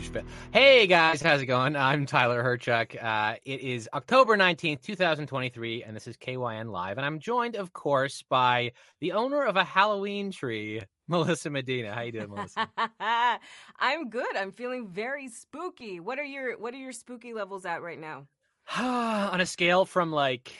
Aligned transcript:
huge. 0.00 0.24
Hey 0.52 0.86
guys, 0.86 1.22
how's 1.22 1.40
it 1.40 1.46
going? 1.46 1.76
I'm 1.76 2.06
Tyler 2.06 2.42
Hyrchuk. 2.42 3.02
Uh, 3.02 3.36
it 3.44 3.60
is 3.60 3.88
October 3.94 4.36
19th, 4.36 4.82
2023, 4.82 5.84
and 5.84 5.96
this 5.96 6.06
is 6.06 6.16
KYN 6.16 6.70
Live. 6.70 6.98
And 6.98 7.06
I'm 7.06 7.18
joined, 7.18 7.56
of 7.56 7.72
course, 7.72 8.22
by 8.28 8.72
the 9.00 9.12
owner 9.12 9.42
of 9.42 9.56
a 9.56 9.64
Halloween 9.64 10.30
tree, 10.30 10.82
Melissa 11.08 11.50
Medina. 11.50 11.94
How 11.94 12.02
you 12.02 12.12
doing, 12.12 12.30
Melissa? 12.30 12.68
I'm 13.78 14.10
good. 14.10 14.36
I'm 14.36 14.52
feeling 14.52 14.88
very 14.88 15.28
spooky. 15.28 16.00
What 16.00 16.18
are 16.18 16.24
your 16.24 16.58
what 16.58 16.74
are 16.74 16.78
your 16.78 16.92
spooky 16.92 17.32
levels 17.32 17.64
at 17.64 17.82
right 17.82 17.98
now? 17.98 18.26
On 18.78 19.40
a 19.40 19.46
scale 19.46 19.84
from 19.84 20.12
like, 20.12 20.52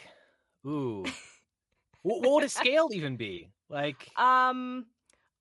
ooh, 0.66 1.04
what, 2.02 2.22
what 2.22 2.32
would 2.32 2.44
a 2.44 2.48
scale 2.48 2.88
even 2.92 3.16
be? 3.16 3.50
Like, 3.68 4.10
Um, 4.16 4.86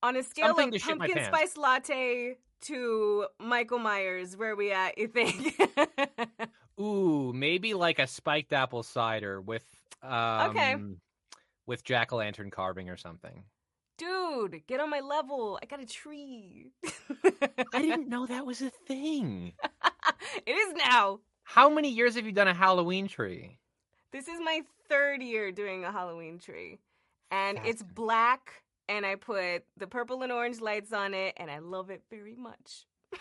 on 0.02 0.16
a 0.18 0.24
scale 0.24 0.48
Something 0.48 0.68
of 0.70 0.74
to 0.74 0.80
shit 0.80 0.98
my 0.98 1.08
pumpkin 1.08 1.26
spice 1.26 1.58
latte 1.58 2.38
to 2.66 3.26
Michael 3.40 3.80
Myers, 3.80 4.36
where 4.38 4.56
we 4.56 4.72
at? 4.72 4.98
You 4.98 5.08
think? 5.08 5.60
ooh, 6.80 7.32
maybe 7.34 7.74
like 7.74 8.00
a 8.00 8.08
spiked 8.08 8.54
apple 8.54 8.84
cider 8.84 9.42
with, 9.42 9.66
um, 10.04 10.50
Okay. 10.52 10.76
with 11.66 11.84
jack 11.84 12.12
o' 12.14 12.18
lantern 12.18 12.52
carving 12.52 12.90
or 12.90 12.98
something. 12.98 13.44
Dude, 13.98 14.62
get 14.68 14.82
on 14.82 14.90
my 14.90 15.00
level. 15.00 15.58
I 15.64 15.66
got 15.68 15.80
a 15.80 15.86
tree. 15.86 16.72
I 17.74 17.82
didn't 17.82 18.10
know 18.10 18.26
that 18.26 18.46
was 18.46 18.62
a 18.62 18.70
thing. 18.88 19.54
it 20.46 20.52
is 20.52 20.74
now. 20.74 21.20
How 21.44 21.70
many 21.70 21.90
years 21.90 22.16
have 22.16 22.26
you 22.26 22.32
done 22.34 22.48
a 22.50 22.54
Halloween 22.54 23.08
tree? 23.08 23.58
This 24.12 24.28
is 24.28 24.40
my 24.44 24.62
third 24.90 25.22
year 25.22 25.52
doing 25.52 25.86
a 25.86 25.92
Halloween 25.92 26.40
tree. 26.40 26.80
And 27.32 27.60
it's 27.66 27.84
black, 27.84 28.64
and 28.90 29.06
I 29.06 29.16
put 29.16 29.64
the 29.78 29.88
purple 29.88 30.22
and 30.24 30.32
orange 30.32 30.62
lights 30.62 30.94
on 30.94 31.14
it, 31.14 31.34
and 31.38 31.50
I 31.52 31.60
love 31.60 31.90
it 31.90 32.04
very 32.10 32.36
much. 32.36 32.86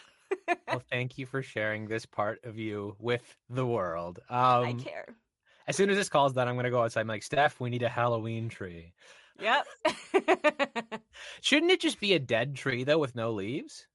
Well, 0.68 0.82
thank 0.90 1.16
you 1.16 1.26
for 1.26 1.42
sharing 1.42 1.86
this 1.86 2.04
part 2.06 2.40
of 2.44 2.58
you 2.58 2.96
with 2.98 3.22
the 3.48 3.64
world. 3.64 4.18
I 4.28 4.70
Um, 4.70 4.80
care. 4.80 5.14
as 5.68 5.76
soon 5.76 5.90
as 5.90 5.96
this 5.96 6.08
call's 6.08 6.32
done, 6.32 6.48
I'm 6.48 6.54
going 6.56 6.64
to 6.64 6.70
go 6.70 6.82
outside. 6.82 7.02
I'm 7.02 7.06
like, 7.06 7.22
Steph, 7.22 7.60
we 7.60 7.70
need 7.70 7.82
a 7.84 7.88
Halloween 7.88 8.48
tree. 8.48 8.92
Yep. 9.40 9.66
Shouldn't 11.40 11.70
it 11.70 11.80
just 11.80 12.00
be 12.00 12.14
a 12.14 12.18
dead 12.18 12.56
tree, 12.56 12.82
though, 12.84 12.98
with 12.98 13.14
no 13.14 13.32
leaves? 13.32 13.86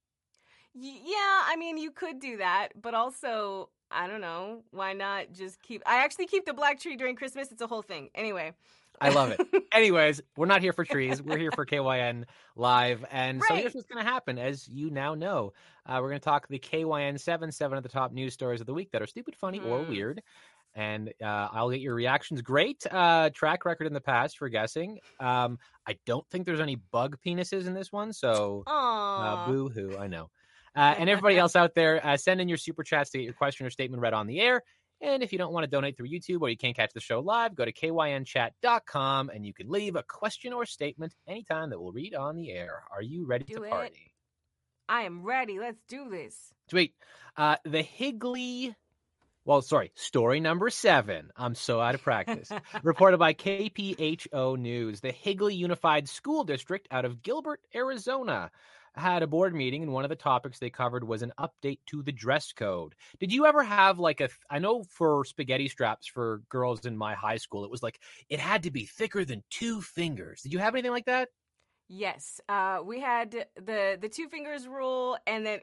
Yeah, 0.74 1.42
I 1.46 1.56
mean, 1.58 1.78
you 1.78 1.92
could 1.92 2.20
do 2.20 2.38
that, 2.38 2.70
but 2.80 2.94
also, 2.94 3.70
I 3.92 4.08
don't 4.08 4.22
know, 4.22 4.64
why 4.72 4.94
not 4.94 5.34
just 5.34 5.62
keep. 5.62 5.82
I 5.86 6.04
actually 6.04 6.28
keep 6.28 6.46
the 6.46 6.54
black 6.54 6.80
tree 6.80 6.96
during 6.96 7.16
Christmas. 7.16 7.52
It's 7.52 7.62
a 7.62 7.68
whole 7.68 7.82
thing. 7.82 8.10
Anyway. 8.16 8.54
I 9.02 9.10
love 9.10 9.32
it. 9.32 9.42
Anyways, 9.72 10.22
we're 10.36 10.48
not 10.48 10.62
here 10.62 10.74
for 10.74 10.84
trees. 10.84 11.22
We're 11.22 11.38
here 11.38 11.52
for 11.52 11.66
KYN 11.66 12.26
Live. 12.56 13.06
And 13.12 13.44
so 13.44 13.56
here's 13.56 13.66
Right. 13.66 13.76
what's 13.76 13.88
going 13.88 14.04
to 14.04 14.10
happen. 14.12 14.40
As 14.40 14.68
you 14.68 14.90
now 14.90 15.14
know, 15.14 15.54
uh, 15.86 16.00
we're 16.02 16.10
going 16.10 16.20
to 16.20 16.26
talk 16.26 16.48
the 16.48 16.60
KYN 16.60 17.18
7 17.20 17.52
7 17.52 17.78
of 17.78 17.84
the 17.84 17.90
top 17.90 18.12
news 18.12 18.34
stories 18.34 18.62
of 18.62 18.68
the 18.68 18.74
week 18.74 18.92
that 18.92 19.02
are 19.02 19.08
stupid, 19.08 19.36
funny, 19.36 19.60
or 19.62 19.84
Mhm. 19.84 19.88
weird. 19.88 20.22
And 20.76 21.10
uh, 21.22 21.50
I'll 21.52 21.70
get 21.72 21.82
your 21.82 21.96
reactions. 21.96 22.42
Great 22.42 22.86
uh, 22.90 23.30
track 23.32 23.66
record 23.66 23.88
in 23.88 23.94
the 23.94 24.02
past 24.02 24.38
for 24.38 24.50
guessing. 24.50 25.00
Um, 25.20 25.58
I 25.88 25.98
don't 26.06 26.28
think 26.30 26.46
there's 26.46 26.60
any 26.62 26.76
bug 26.76 27.18
penises 27.26 27.68
in 27.68 27.74
this 27.74 27.92
one. 27.92 28.14
So 28.14 28.68
uh, 29.16 29.38
boo 29.38 29.70
hoo, 29.70 29.98
I 29.98 30.08
know. 30.08 30.30
Uh, 30.76 30.96
and 30.98 31.10
everybody 31.10 31.38
else 31.38 31.56
out 31.56 31.74
there, 31.74 32.06
uh, 32.06 32.16
send 32.16 32.40
in 32.40 32.48
your 32.48 32.58
super 32.58 32.84
chats 32.84 33.10
to 33.12 33.18
get 33.18 33.24
your 33.26 33.34
question 33.34 33.66
or 33.66 33.72
statement 33.72 34.02
read 34.02 34.14
on 34.14 34.28
the 34.28 34.40
air. 34.40 34.62
And 35.02 35.24
if 35.24 35.32
you 35.32 35.38
don't 35.38 35.54
want 35.54 35.64
to 35.64 35.70
donate 35.70 35.96
through 35.96 36.10
YouTube 36.10 36.42
or 36.42 36.50
you 36.50 36.58
can't 36.58 36.76
catch 36.76 36.92
the 36.94 37.00
show 37.00 37.20
live, 37.22 37.56
go 37.56 37.64
to 37.66 37.72
kynchat.com 37.72 39.30
and 39.34 39.46
you 39.46 39.54
can 39.54 39.70
leave 39.70 39.96
a 39.96 40.04
question 40.04 40.52
or 40.54 40.66
statement 40.66 41.16
anytime 41.28 41.70
that 41.70 41.80
we'll 41.80 41.92
read 41.94 42.14
on 42.16 42.36
the 42.36 42.52
air. 42.52 42.84
Are 42.94 43.02
you 43.02 43.26
ready 43.26 43.46
Do 43.46 43.56
to 43.56 43.64
it. 43.64 43.70
party? 43.70 44.14
I 44.90 45.04
am 45.04 45.24
ready. 45.24 45.60
Let's 45.60 45.82
do 45.88 46.10
this. 46.10 46.36
Sweet. 46.70 46.94
Uh, 47.38 47.56
the 47.64 47.82
Higley, 47.82 48.76
well, 49.46 49.62
sorry, 49.62 49.92
story 49.96 50.40
number 50.40 50.70
seven. 50.70 51.30
I'm 51.38 51.56
so 51.56 51.80
out 51.80 51.96
of 51.96 52.02
practice. 52.02 52.50
Reported 52.84 53.20
by 53.20 53.34
KPHO 53.34 54.58
News. 54.58 55.00
The 55.00 55.12
Higley 55.12 55.56
Unified 55.56 56.10
School 56.10 56.44
District 56.44 56.88
out 56.92 57.06
of 57.06 57.22
Gilbert, 57.22 57.62
Arizona, 57.74 58.52
had 58.96 59.24
a 59.24 59.28
board 59.28 59.54
meeting, 59.54 59.84
and 59.84 59.94
one 59.94 60.04
of 60.04 60.10
the 60.10 60.16
topics 60.16 60.60
they 60.60 60.70
covered 60.70 61.04
was 61.04 61.22
an 61.22 61.34
update 61.40 61.80
to 61.88 62.04
the 62.04 62.12
dress 62.12 62.52
code. 62.52 62.96
Did 63.20 63.34
you 63.34 63.46
ever 63.46 63.64
have 63.64 64.00
like 64.00 64.22
a? 64.22 64.30
I 64.50 64.60
know 64.60 64.84
for 64.84 65.26
spaghetti 65.26 65.68
straps 65.68 66.08
for 66.08 66.42
girls 66.50 66.86
in 66.86 66.98
my 66.98 67.16
high 67.16 67.38
school, 67.38 67.64
it 67.64 67.72
was 67.72 67.84
like 67.84 68.00
it 68.30 68.40
had 68.40 68.64
to 68.64 68.72
be 68.72 68.86
thicker 68.86 69.26
than 69.26 69.44
two 69.50 69.82
fingers. 69.82 70.42
Did 70.42 70.54
you 70.54 70.60
have 70.60 70.76
anything 70.76 70.92
like 70.92 71.06
that? 71.06 71.30
Yes, 71.88 72.40
uh, 72.48 72.80
we 72.86 73.00
had 73.00 73.48
the 73.56 73.98
the 74.00 74.10
two 74.10 74.30
fingers 74.30 74.68
rule, 74.68 75.18
and 75.26 75.46
then 75.46 75.60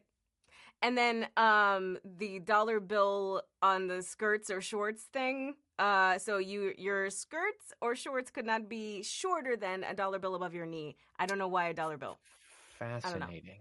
and 0.82 0.96
then 0.96 1.26
um, 1.36 1.98
the 2.18 2.38
dollar 2.40 2.80
bill 2.80 3.42
on 3.62 3.86
the 3.86 4.02
skirts 4.02 4.50
or 4.50 4.60
shorts 4.60 5.04
thing. 5.12 5.54
Uh, 5.78 6.18
so 6.18 6.38
you 6.38 6.72
your 6.78 7.10
skirts 7.10 7.72
or 7.80 7.94
shorts 7.94 8.30
could 8.30 8.46
not 8.46 8.68
be 8.68 9.02
shorter 9.02 9.56
than 9.56 9.84
a 9.84 9.94
dollar 9.94 10.18
bill 10.18 10.34
above 10.34 10.54
your 10.54 10.66
knee. 10.66 10.96
I 11.18 11.26
don't 11.26 11.38
know 11.38 11.48
why 11.48 11.68
a 11.68 11.74
dollar 11.74 11.96
bill. 11.96 12.18
Fascinating. 12.78 13.60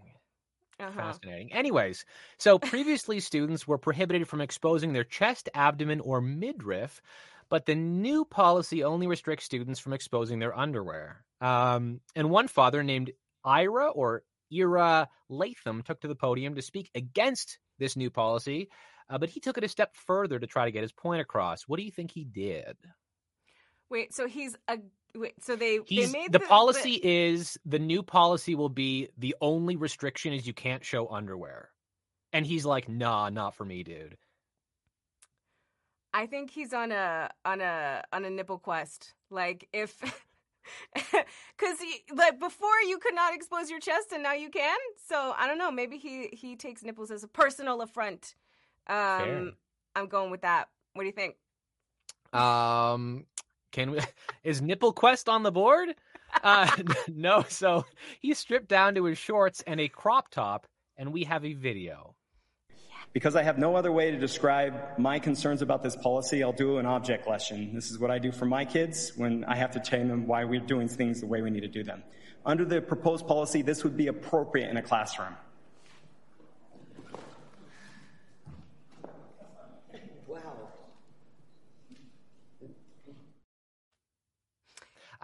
Uh-huh. 0.78 0.90
Fascinating. 0.90 1.52
Anyways, 1.52 2.04
so 2.38 2.58
previously 2.58 3.20
students 3.20 3.66
were 3.66 3.78
prohibited 3.78 4.28
from 4.28 4.42
exposing 4.42 4.92
their 4.92 5.04
chest, 5.04 5.48
abdomen, 5.54 6.00
or 6.00 6.20
midriff, 6.20 7.00
but 7.48 7.64
the 7.64 7.74
new 7.74 8.24
policy 8.24 8.84
only 8.84 9.06
restricts 9.06 9.46
students 9.46 9.80
from 9.80 9.94
exposing 9.94 10.38
their 10.38 10.56
underwear. 10.56 11.24
Um, 11.40 12.00
and 12.14 12.28
one 12.28 12.48
father 12.48 12.82
named 12.82 13.12
Ira 13.44 13.88
or 13.88 14.22
Ira 14.52 15.08
Latham 15.28 15.82
took 15.82 16.00
to 16.00 16.08
the 16.08 16.14
podium 16.14 16.54
to 16.56 16.62
speak 16.62 16.90
against 16.94 17.58
this 17.78 17.96
new 17.96 18.10
policy, 18.10 18.68
uh, 19.08 19.18
but 19.18 19.30
he 19.30 19.40
took 19.40 19.56
it 19.56 19.64
a 19.64 19.68
step 19.68 19.94
further 19.94 20.38
to 20.38 20.46
try 20.46 20.66
to 20.66 20.72
get 20.72 20.82
his 20.82 20.92
point 20.92 21.22
across. 21.22 21.62
What 21.62 21.78
do 21.78 21.84
you 21.84 21.90
think 21.90 22.10
he 22.10 22.24
did? 22.24 22.76
Wait, 23.88 24.14
so 24.14 24.26
he's 24.26 24.56
a 24.68 24.78
wait. 25.16 25.34
So 25.42 25.56
they 25.56 25.80
He's, 25.86 26.12
they 26.12 26.18
made 26.18 26.32
the, 26.32 26.40
policy 26.40 27.00
is 27.02 27.58
the 27.64 27.78
new 27.78 28.02
policy 28.02 28.54
will 28.54 28.68
be 28.68 29.08
the 29.18 29.34
only 29.40 29.76
restriction 29.76 30.32
is 30.32 30.46
you 30.46 30.52
can't 30.52 30.84
show 30.84 31.08
underwear. 31.08 31.70
And 32.32 32.46
he's 32.46 32.64
like, 32.64 32.88
nah, 32.88 33.30
not 33.30 33.54
for 33.54 33.64
me, 33.64 33.82
dude. 33.82 34.16
I 36.12 36.26
think 36.26 36.50
he's 36.50 36.72
on 36.72 36.92
a 36.92 37.30
on 37.44 37.60
a 37.60 38.02
on 38.12 38.24
a 38.24 38.30
nipple 38.30 38.58
quest. 38.58 39.14
Like 39.30 39.68
if 39.72 40.00
cuz 41.58 41.78
like 42.14 42.40
before 42.40 42.80
you 42.86 42.98
could 42.98 43.14
not 43.14 43.34
expose 43.34 43.70
your 43.70 43.80
chest 43.80 44.12
and 44.12 44.22
now 44.22 44.32
you 44.32 44.48
can. 44.50 44.78
So 45.06 45.34
I 45.36 45.46
don't 45.46 45.58
know, 45.58 45.70
maybe 45.70 45.98
he 45.98 46.28
he 46.32 46.56
takes 46.56 46.82
nipples 46.82 47.10
as 47.10 47.22
a 47.22 47.28
personal 47.28 47.82
affront. 47.82 48.34
Um 48.86 48.96
Fair. 48.96 49.50
I'm 49.94 50.08
going 50.08 50.30
with 50.30 50.42
that. 50.42 50.68
What 50.92 51.02
do 51.02 51.06
you 51.06 51.12
think? 51.12 51.36
Um, 52.32 53.24
can 53.72 53.90
we? 53.90 54.00
Is 54.44 54.62
Nipple 54.62 54.92
Quest 54.92 55.28
on 55.28 55.42
the 55.42 55.52
board? 55.52 55.94
Uh, 56.42 56.70
no. 57.08 57.44
So 57.48 57.84
he's 58.20 58.38
stripped 58.38 58.68
down 58.68 58.94
to 58.94 59.04
his 59.04 59.18
shorts 59.18 59.62
and 59.66 59.80
a 59.80 59.88
crop 59.88 60.30
top, 60.30 60.66
and 60.96 61.12
we 61.12 61.24
have 61.24 61.44
a 61.44 61.54
video. 61.54 62.14
Because 63.12 63.34
I 63.34 63.42
have 63.42 63.56
no 63.56 63.76
other 63.76 63.92
way 63.92 64.10
to 64.10 64.18
describe 64.18 64.74
my 64.98 65.18
concerns 65.18 65.62
about 65.62 65.82
this 65.82 65.96
policy, 65.96 66.42
I'll 66.42 66.52
do 66.52 66.78
an 66.78 66.86
object 66.86 67.26
lesson. 67.26 67.74
This 67.74 67.90
is 67.90 67.98
what 67.98 68.10
I 68.10 68.18
do 68.18 68.30
for 68.30 68.44
my 68.44 68.64
kids 68.64 69.12
when 69.16 69.44
I 69.44 69.56
have 69.56 69.70
to 69.72 69.80
tell 69.80 70.06
them 70.06 70.26
why 70.26 70.44
we're 70.44 70.60
doing 70.60 70.86
things 70.86 71.20
the 71.20 71.26
way 71.26 71.40
we 71.40 71.50
need 71.50 71.60
to 71.60 71.68
do 71.68 71.82
them. 71.82 72.02
Under 72.44 72.64
the 72.64 72.80
proposed 72.82 73.26
policy, 73.26 73.62
this 73.62 73.84
would 73.84 73.96
be 73.96 74.08
appropriate 74.08 74.68
in 74.68 74.76
a 74.76 74.82
classroom. 74.82 75.34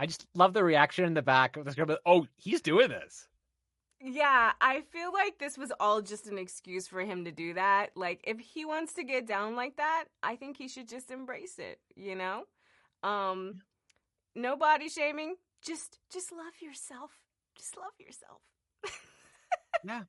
I 0.03 0.07
just 0.07 0.27
love 0.35 0.53
the 0.53 0.65
reaction 0.65 1.05
in 1.05 1.15
the 1.15 1.23
back 1.23 1.57
of 1.57 1.65
the 1.65 1.71
script. 1.71 1.93
Oh, 2.05 2.27
he's 2.37 2.61
doing 2.61 2.89
this. 2.89 3.29
Yeah, 4.01 4.51
I 4.61 4.81
feel 4.81 5.13
like 5.13 5.39
this 5.39 5.57
was 5.57 5.73
all 5.79 6.03
just 6.03 6.27
an 6.27 6.39
excuse 6.39 6.89
for 6.89 7.03
him 7.03 7.25
to 7.25 7.31
do 7.31 7.55
that. 7.55 7.91
Like 7.95 8.21
if 8.25 8.41
he 8.41 8.65
wants 8.65 8.95
to 8.95 9.05
get 9.05 9.29
down 9.29 9.55
like 9.55 9.77
that, 9.77 10.07
I 10.21 10.35
think 10.35 10.57
he 10.57 10.67
should 10.67 10.89
just 10.89 11.13
embrace 11.13 11.61
it, 11.61 11.79
you 11.95 12.17
know? 12.17 12.47
Um 13.05 13.63
no 14.35 14.57
body 14.57 14.89
shaming, 14.89 15.37
just 15.65 16.01
just 16.13 16.33
love 16.33 16.61
yourself. 16.61 17.13
Just 17.57 17.77
love 17.77 17.93
yourself. 18.01 18.41
Yeah, 19.85 20.03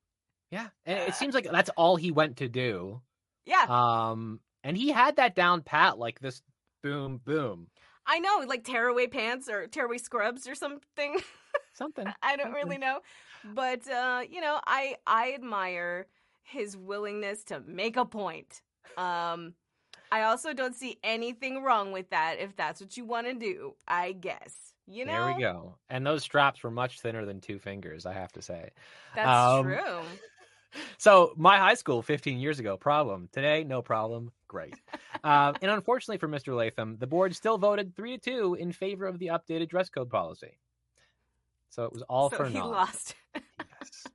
yeah, 0.50 0.68
and 0.88 1.00
it 1.10 1.14
seems 1.14 1.36
like 1.36 1.48
that's 1.52 1.70
all 1.78 1.98
he 1.98 2.10
went 2.10 2.38
to 2.38 2.50
do. 2.50 3.00
Yeah, 3.46 3.66
Um, 3.68 4.40
and 4.64 4.76
he 4.76 4.90
had 4.90 5.18
that 5.18 5.36
down 5.36 5.62
pat, 5.62 6.00
like 6.00 6.20
this. 6.20 6.42
Boom, 6.82 7.22
boom, 7.24 7.68
I 8.06 8.20
know, 8.20 8.44
like 8.48 8.64
tearaway 8.64 9.08
pants 9.08 9.50
or 9.50 9.68
tearaway 9.68 9.98
scrubs 9.98 10.48
or 10.48 10.56
something. 10.56 11.20
something. 11.74 12.08
I 12.22 12.36
don't 12.36 12.48
something. 12.48 12.64
really 12.64 12.78
know. 12.78 13.00
But 13.54 13.88
uh, 13.90 14.24
you 14.30 14.42
know, 14.42 14.60
I 14.66 14.96
I 15.08 15.34
admire 15.34 16.08
his 16.44 16.76
willingness 16.78 17.44
to 17.46 17.62
make 17.66 17.98
a 17.98 18.06
point. 18.06 18.62
Um 18.98 19.54
I 20.12 20.24
also 20.24 20.54
don't 20.54 20.76
see 20.76 21.00
anything 21.04 21.64
wrong 21.64 21.92
with 21.92 22.10
that 22.12 22.36
if 22.40 22.56
that's 22.56 22.80
what 22.80 22.96
you 22.98 23.06
want 23.06 23.28
to 23.28 23.34
do. 23.34 23.76
I 23.88 24.12
guess. 24.12 24.74
You 24.86 25.06
know? 25.06 25.12
There 25.28 25.36
we 25.36 25.42
go. 25.42 25.76
And 25.90 26.06
those 26.06 26.24
straps 26.24 26.62
were 26.62 26.70
much 26.70 27.00
thinner 27.00 27.26
than 27.26 27.40
two 27.40 27.58
fingers, 27.58 28.06
I 28.06 28.12
have 28.14 28.34
to 28.34 28.42
say. 28.42 28.72
That's 29.16 29.30
Um, 29.30 29.64
true. 29.66 30.02
So 30.98 31.34
my 31.38 31.60
high 31.60 31.76
school 31.76 32.02
15 32.02 32.40
years 32.40 32.60
ago, 32.60 32.78
problem. 32.78 33.30
Today, 33.32 33.64
no 33.64 33.84
problem. 33.84 34.32
Great. 34.48 34.74
Uh, 35.24 35.54
and 35.62 35.72
unfortunately 35.72 36.18
for 36.18 36.28
Mr. 36.28 36.56
Latham, 36.56 36.98
the 37.00 37.08
board 37.08 37.36
still 37.36 37.58
voted 37.58 37.96
three 37.96 38.18
to 38.18 38.32
two 38.32 38.54
in 38.56 38.72
favor 38.72 39.06
of 39.06 39.20
the 39.20 39.28
updated 39.28 39.70
dress 39.70 39.90
code 39.90 40.10
policy. 40.10 40.58
So 41.70 41.86
it 41.86 41.94
was 41.94 42.02
all 42.04 42.30
so 42.30 42.38
for 42.38 42.46
he 42.48 42.54
naught. 42.56 42.70
lost. 42.72 43.16
Yes. 43.36 44.08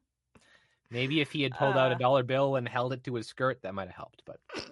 Maybe 0.90 1.20
if 1.20 1.32
he 1.32 1.42
had 1.42 1.52
pulled 1.52 1.76
out 1.76 1.92
a 1.92 1.94
Uh. 1.94 1.98
dollar 1.98 2.22
bill 2.22 2.56
and 2.56 2.68
held 2.68 2.92
it 2.92 3.04
to 3.04 3.14
his 3.14 3.26
skirt, 3.26 3.60
that 3.62 3.74
might 3.74 3.88
have 3.88 3.96
helped. 3.96 4.22
But 4.26 4.38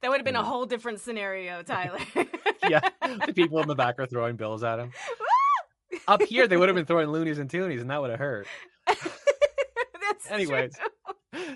That 0.00 0.08
would 0.10 0.18
have 0.18 0.24
been 0.24 0.36
a 0.36 0.42
whole 0.42 0.66
different 0.66 1.00
scenario, 1.00 1.62
Tyler. 1.62 1.98
yeah, 2.68 2.80
the 3.26 3.32
people 3.34 3.60
in 3.60 3.68
the 3.68 3.74
back 3.74 3.98
are 3.98 4.06
throwing 4.06 4.36
bills 4.36 4.62
at 4.64 4.78
him. 4.78 4.90
Up 6.08 6.22
here, 6.22 6.46
they 6.48 6.56
would 6.56 6.68
have 6.68 6.76
been 6.76 6.86
throwing 6.86 7.08
loonies 7.08 7.38
and 7.38 7.50
toonies, 7.50 7.80
and 7.80 7.90
that 7.90 8.00
would 8.00 8.10
have 8.10 8.18
hurt. 8.18 8.46
That's 8.86 10.30
Anyways. 10.30 10.76
true. 10.76 10.86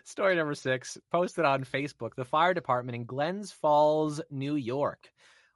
Story 0.04 0.36
number 0.36 0.54
six, 0.54 0.98
posted 1.10 1.44
on 1.44 1.64
Facebook. 1.64 2.14
The 2.16 2.24
fire 2.24 2.54
department 2.54 2.96
in 2.96 3.04
Glens 3.04 3.52
Falls, 3.52 4.20
New 4.30 4.56
York, 4.56 5.10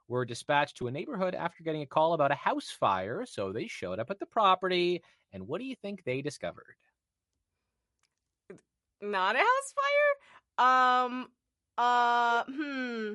were 0.07 0.25
dispatched 0.25 0.77
to 0.77 0.87
a 0.87 0.91
neighborhood 0.91 1.35
after 1.35 1.63
getting 1.63 1.81
a 1.81 1.87
call 1.87 2.13
about 2.13 2.31
a 2.31 2.35
house 2.35 2.69
fire. 2.69 3.25
So 3.25 3.51
they 3.51 3.67
showed 3.67 3.99
up 3.99 4.09
at 4.09 4.19
the 4.19 4.25
property. 4.25 5.01
And 5.33 5.47
what 5.47 5.59
do 5.59 5.65
you 5.65 5.75
think 5.75 6.03
they 6.03 6.21
discovered? 6.21 6.75
Not 9.01 9.35
a 9.35 9.39
house 9.39 9.73
fire? 10.57 11.07
Um 11.07 11.27
uh 11.77 12.43
hmm. 12.47 13.13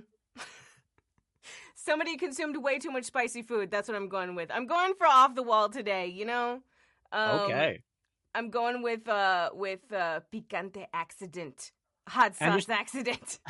Somebody 1.74 2.18
consumed 2.18 2.56
way 2.58 2.78
too 2.78 2.90
much 2.90 3.04
spicy 3.04 3.42
food. 3.42 3.70
That's 3.70 3.88
what 3.88 3.96
I'm 3.96 4.08
going 4.08 4.34
with. 4.34 4.50
I'm 4.52 4.66
going 4.66 4.92
for 4.98 5.06
off 5.06 5.34
the 5.34 5.42
wall 5.42 5.70
today, 5.70 6.06
you 6.06 6.26
know? 6.26 6.60
Um, 7.10 7.40
okay. 7.40 7.80
I'm 8.34 8.50
going 8.50 8.82
with 8.82 9.08
uh 9.08 9.50
with 9.52 9.80
uh 9.92 10.20
picante 10.32 10.86
accident. 10.92 11.72
Hot 12.08 12.34
And 12.40 12.52
sauce 12.52 12.66
just- 12.66 12.70
accident. 12.70 13.38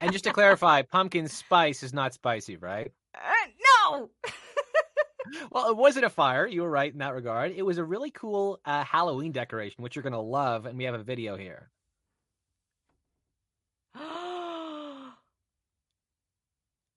And 0.00 0.12
just 0.12 0.24
to 0.24 0.32
clarify, 0.32 0.82
pumpkin 0.82 1.28
spice 1.28 1.82
is 1.82 1.92
not 1.92 2.14
spicy, 2.14 2.56
right? 2.56 2.92
Uh, 3.14 3.90
no. 3.90 4.10
Well, 5.50 5.70
it 5.70 5.76
wasn't 5.76 6.04
a 6.04 6.10
fire. 6.10 6.46
You 6.46 6.62
were 6.62 6.70
right 6.70 6.92
in 6.92 6.98
that 6.98 7.14
regard. 7.14 7.52
It 7.52 7.62
was 7.64 7.78
a 7.78 7.84
really 7.84 8.10
cool 8.10 8.60
uh, 8.64 8.84
Halloween 8.84 9.32
decoration, 9.32 9.82
which 9.82 9.96
you're 9.96 10.02
going 10.02 10.12
to 10.12 10.18
love. 10.18 10.66
And 10.66 10.76
we 10.76 10.84
have 10.84 10.94
a 10.94 11.02
video 11.02 11.36
here. 11.36 11.70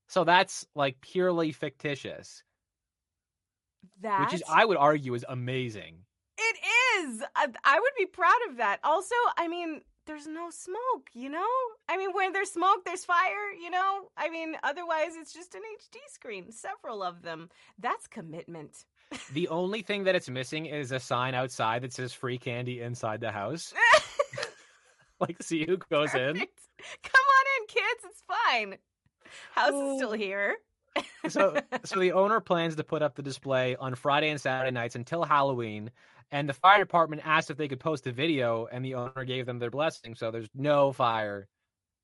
So 0.09 0.23
that's 0.23 0.65
like 0.75 0.99
purely 1.01 1.51
fictitious, 1.51 2.43
that 4.01 4.21
which 4.21 4.33
is, 4.33 4.43
I 4.49 4.63
would 4.65 4.77
argue, 4.77 5.13
is 5.13 5.25
amazing. 5.27 5.97
It 6.37 6.55
is. 6.63 6.76
I, 7.35 7.47
I 7.63 7.79
would 7.79 7.91
be 7.97 8.05
proud 8.05 8.37
of 8.49 8.57
that. 8.57 8.79
Also, 8.83 9.15
I 9.37 9.47
mean, 9.47 9.81
there's 10.05 10.27
no 10.27 10.49
smoke, 10.49 11.09
you 11.13 11.29
know? 11.29 11.45
I 11.89 11.97
mean, 11.97 12.11
when 12.13 12.31
there's 12.33 12.51
smoke, 12.51 12.85
there's 12.85 13.05
fire, 13.05 13.51
you 13.61 13.69
know? 13.69 14.09
I 14.17 14.29
mean, 14.29 14.55
otherwise, 14.63 15.15
it's 15.19 15.33
just 15.33 15.53
an 15.55 15.61
HD 15.61 15.97
screen, 16.13 16.51
several 16.51 17.03
of 17.03 17.21
them. 17.21 17.49
That's 17.79 18.07
commitment. 18.07 18.85
The 19.31 19.47
only 19.47 19.81
thing 19.83 20.03
that 20.03 20.15
it's 20.15 20.29
missing 20.29 20.65
is 20.65 20.91
a 20.91 20.99
sign 20.99 21.33
outside 21.33 21.81
that 21.83 21.93
says 21.93 22.11
free 22.11 22.37
candy 22.37 22.81
inside 22.81 23.21
the 23.21 23.31
house. 23.31 23.73
like, 25.21 25.41
see 25.41 25.65
who 25.65 25.77
goes 25.77 26.13
in. 26.13 26.35
Come 26.35 26.35
on 26.35 27.45
in, 27.61 27.67
kids. 27.67 28.03
It's 28.05 28.23
fine. 28.27 28.77
House 29.53 29.73
is 29.73 29.97
still 29.97 30.09
Oh. 30.09 30.13
here. 30.13 30.57
So, 31.29 31.55
so 31.85 31.99
the 31.99 32.11
owner 32.11 32.39
plans 32.41 32.75
to 32.75 32.83
put 32.83 33.01
up 33.01 33.15
the 33.15 33.21
display 33.21 33.75
on 33.77 33.95
Friday 33.95 34.29
and 34.29 34.41
Saturday 34.41 34.71
nights 34.71 34.95
until 34.95 35.23
Halloween. 35.23 35.89
And 36.31 36.47
the 36.49 36.53
fire 36.53 36.79
department 36.79 37.21
asked 37.25 37.49
if 37.49 37.57
they 37.57 37.67
could 37.67 37.79
post 37.79 38.05
a 38.07 38.11
video, 38.11 38.67
and 38.71 38.83
the 38.83 38.95
owner 38.95 39.23
gave 39.25 39.45
them 39.45 39.59
their 39.59 39.71
blessing. 39.71 40.15
So 40.15 40.29
there's 40.31 40.49
no 40.53 40.91
fire 40.91 41.47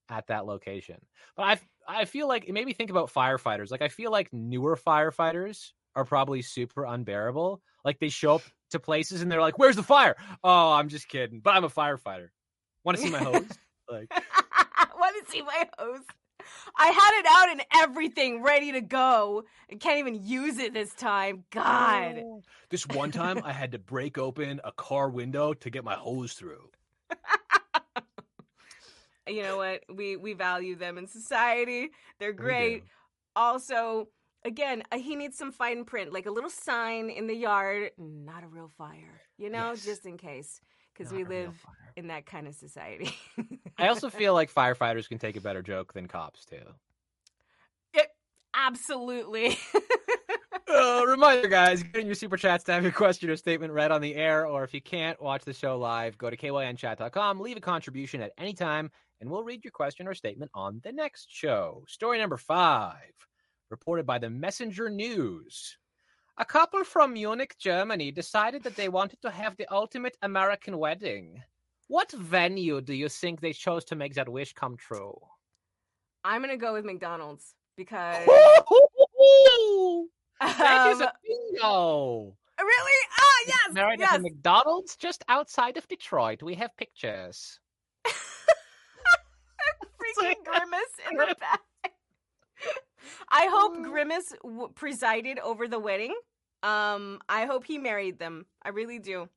at 0.10 0.28
that 0.28 0.46
location. 0.46 0.98
But 1.36 1.44
I, 1.44 1.60
I 2.02 2.06
feel 2.06 2.28
like 2.28 2.46
it 2.48 2.54
made 2.54 2.66
me 2.66 2.74
think 2.74 2.90
about 2.90 3.12
firefighters. 3.12 3.72
Like 3.72 3.82
I 3.82 3.90
feel 3.90 4.12
like 4.12 4.32
newer 4.32 4.78
firefighters 4.78 5.72
are 5.96 6.06
probably 6.06 6.42
super 6.42 6.86
unbearable. 6.86 7.62
Like 7.84 8.00
they 8.00 8.10
show 8.10 8.36
up 8.36 8.42
to 8.72 8.80
places 8.80 9.22
and 9.22 9.32
they're 9.32 9.42
like, 9.42 9.58
"Where's 9.60 9.76
the 9.76 9.84
fire?" 9.84 10.16
Oh, 10.44 10.72
I'm 10.72 10.90
just 10.90 11.08
kidding, 11.08 11.40
but 11.40 11.52
I'm 11.56 11.64
a 11.64 11.70
firefighter. 11.70 12.30
Want 12.84 12.98
to 12.98 13.04
see 13.04 13.10
my 13.10 13.20
hose? 13.20 13.46
Like, 13.92 14.10
Want 14.98 15.26
to 15.26 15.30
see 15.30 15.42
my 15.42 15.68
hose? 15.78 16.00
I 16.78 16.88
had 16.88 17.20
it 17.20 17.26
out 17.30 17.50
and 17.52 17.62
everything 17.84 18.42
ready 18.42 18.72
to 18.74 18.82
go. 18.82 19.44
I 19.72 19.76
can't 19.76 20.00
even 20.00 20.24
use 20.26 20.58
it 20.58 20.74
this 20.74 20.94
time. 20.94 21.44
God. 21.52 22.18
"Oh, 22.24 22.42
This 22.70 22.88
one 22.88 23.12
time 23.12 23.42
I 23.44 23.52
had 23.52 23.72
to 23.74 23.80
break 23.80 24.18
open 24.18 24.60
a 24.64 24.72
car 24.72 25.10
window 25.10 25.54
to 25.54 25.70
get 25.70 25.84
my 25.84 25.96
hose 25.96 26.34
through. 26.34 26.70
You 29.26 29.42
know 29.44 29.56
what? 29.58 29.84
We 29.94 30.18
we 30.18 30.34
value 30.34 30.76
them 30.76 30.98
in 30.98 31.08
society. 31.08 31.92
They're 32.20 32.34
great. 32.34 32.84
Also, 33.38 34.10
again, 34.44 34.84
uh, 34.92 34.98
he 35.00 35.16
needs 35.16 35.38
some 35.38 35.54
fine 35.54 35.86
print, 35.86 36.12
like 36.12 36.26
a 36.26 36.32
little 36.32 36.50
sign 36.50 37.10
in 37.10 37.28
the 37.28 37.34
yard, 37.36 37.92
not 37.98 38.44
a 38.44 38.48
real 38.48 38.68
fire. 38.78 39.22
You 39.38 39.50
know, 39.50 39.70
Yes. 39.70 39.86
just 39.86 40.06
in 40.06 40.18
case, 40.18 40.60
because 40.94 41.12
we 41.12 41.24
live 41.24 41.54
in 41.96 42.08
that 42.08 42.26
kind 42.26 42.48
of 42.48 42.56
society. 42.56 43.12
I 43.78 43.88
also 43.88 44.10
feel 44.10 44.34
like 44.34 44.54
firefighters 44.54 45.08
can 45.08 45.18
take 45.18 45.36
a 45.36 45.42
better 45.42 45.62
joke 45.62 45.94
than 45.94 46.08
cops 46.08 46.46
too. 46.46 46.64
It- 47.94 48.10
absolutely. 48.54 49.58
Uh, 50.74 51.04
reminder, 51.08 51.48
guys, 51.48 51.84
get 51.84 51.98
in 51.98 52.06
your 52.06 52.16
super 52.16 52.38
chats 52.38 52.64
to 52.66 52.74
have 52.74 52.84
your 52.84 52.92
question 52.92 53.30
or 53.30 53.36
statement 53.36 53.74
read 53.74 53.92
on 53.92 54.02
the 54.02 54.16
air, 54.16 54.48
or 54.48 54.64
if 54.64 54.74
you 54.74 54.82
can't 54.82 55.22
watch 55.22 55.44
the 55.44 55.54
show 55.54 55.78
live, 55.78 56.18
go 56.18 56.30
to 56.30 56.38
kynchat.com, 56.38 57.40
leave 57.40 57.58
a 57.58 57.62
contribution 57.62 58.22
at 58.22 58.32
any 58.38 58.54
time, 58.54 58.90
and 59.22 59.30
we'll 59.30 59.44
read 59.44 59.64
your 59.64 59.72
question 59.72 60.08
or 60.08 60.14
statement 60.14 60.52
on 60.54 60.82
the 60.84 60.92
next 60.92 61.28
show. 61.30 61.84
Story 61.88 62.18
number 62.18 62.38
five, 62.38 63.12
reported 63.70 64.06
by 64.06 64.18
the 64.18 64.30
Messenger 64.30 64.90
News. 64.90 65.78
A 66.38 66.46
couple 66.46 66.84
from 66.84 67.14
Munich, 67.14 67.56
Germany 67.60 68.12
decided 68.12 68.64
that 68.64 68.76
they 68.76 68.90
wanted 68.90 69.22
to 69.22 69.30
have 69.30 69.56
the 69.56 69.68
ultimate 69.72 70.18
American 70.24 70.80
wedding. 70.80 71.44
What 71.88 72.12
venue 72.12 72.82
do 72.82 72.96
you 72.96 73.08
think 73.08 73.40
they 73.40 73.54
chose 73.54 73.86
to 73.86 73.96
make 73.96 74.16
that 74.16 74.28
wish 74.28 74.54
come 74.54 74.76
true? 74.76 75.16
I'm 76.24 76.42
gonna 76.42 76.58
go 76.58 76.74
with 76.74 76.86
McDonald's 76.86 77.54
because 77.78 78.26
That 80.42 80.90
is 80.92 81.02
um, 81.02 81.08
a 81.08 81.14
bingo. 81.24 82.36
really. 82.60 82.92
Ah, 83.20 83.44
yes, 83.48 83.74
Married 83.74 84.00
yes. 84.00 84.14
at 84.14 84.20
a 84.20 84.24
McDonald's 84.24 84.96
just 84.96 85.24
outside 85.28 85.78
of 85.78 85.88
Detroit. 85.88 86.42
We 86.42 86.56
have 86.56 86.76
pictures. 86.78 87.60
freaking 88.06 88.14
Grimace 90.44 90.98
in 91.12 91.18
the 91.18 91.36
back. 91.40 91.62
I 93.30 93.48
hope. 93.52 93.84
Grimace 93.84 94.34
w- 94.44 94.70
presided 94.76 95.40
over 95.40 95.68
the 95.68 95.80
wedding. 95.80 96.16
Um, 96.62 97.20
I 97.28 97.46
hope 97.46 97.66
he 97.66 97.78
married 97.78 98.20
them. 98.20 98.46
I 98.64 98.70
really 98.70 99.00
do. 99.00 99.28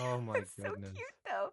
Oh 0.00 0.18
my 0.26 0.36
It's 0.38 0.54
so 0.56 0.70
goodness. 0.70 0.92
cute 0.94 1.08
though. 1.26 1.50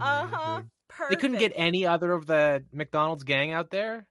Uh 0.00 0.26
huh. 0.26 0.62
Perfect. 0.88 1.10
They 1.10 1.16
couldn't 1.20 1.38
get 1.38 1.52
any 1.54 1.86
other 1.86 2.12
of 2.12 2.26
the 2.26 2.64
McDonald's 2.72 3.24
gang 3.24 3.52
out 3.52 3.70
there. 3.70 4.06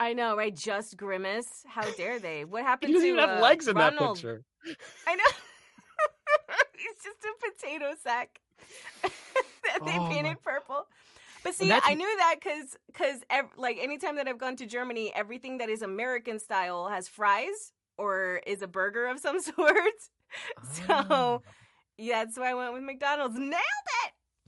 I 0.00 0.12
know, 0.12 0.36
right? 0.36 0.54
Just 0.54 0.96
Grimace. 0.96 1.48
How 1.66 1.88
dare 1.92 2.18
they? 2.18 2.44
What 2.44 2.62
happened 2.70 2.88
He 2.88 2.94
doesn't 2.94 3.08
to 3.08 3.14
even 3.14 3.28
have 3.28 3.38
uh, 3.38 3.42
legs 3.42 3.68
in 3.68 3.76
Ronald? 3.76 4.16
that 4.18 4.22
picture. 4.22 4.42
I 5.06 5.14
know. 5.16 5.24
He's 6.76 7.02
just 7.02 7.18
a 7.24 7.50
potato 7.66 7.94
sack 8.02 8.40
that 9.02 9.84
they 9.84 9.96
Oh 9.98 10.02
my- 10.04 10.08
painted 10.12 10.42
purple. 10.42 10.86
But 11.44 11.54
see, 11.54 11.70
I 11.70 11.94
knew 11.94 12.16
that 12.18 12.36
because 12.42 12.76
because 12.88 13.20
ev- 13.30 13.50
like 13.56 13.78
anytime 13.80 14.16
that 14.16 14.26
I've 14.26 14.38
gone 14.38 14.56
to 14.56 14.66
Germany, 14.66 15.12
everything 15.14 15.58
that 15.58 15.68
is 15.68 15.82
American 15.82 16.38
style 16.40 16.88
has 16.88 17.06
fries 17.06 17.72
or 17.98 18.40
is 18.46 18.62
a 18.62 18.66
burger 18.66 19.06
of 19.06 19.20
some 19.20 19.40
sort. 19.40 19.76
So 20.72 20.82
Oh. 20.88 21.42
yeah, 21.98 22.24
that's 22.24 22.38
why 22.38 22.50
I 22.50 22.54
went 22.54 22.72
with 22.72 22.82
McDonald's. 22.82 23.38
Nailed 23.38 23.52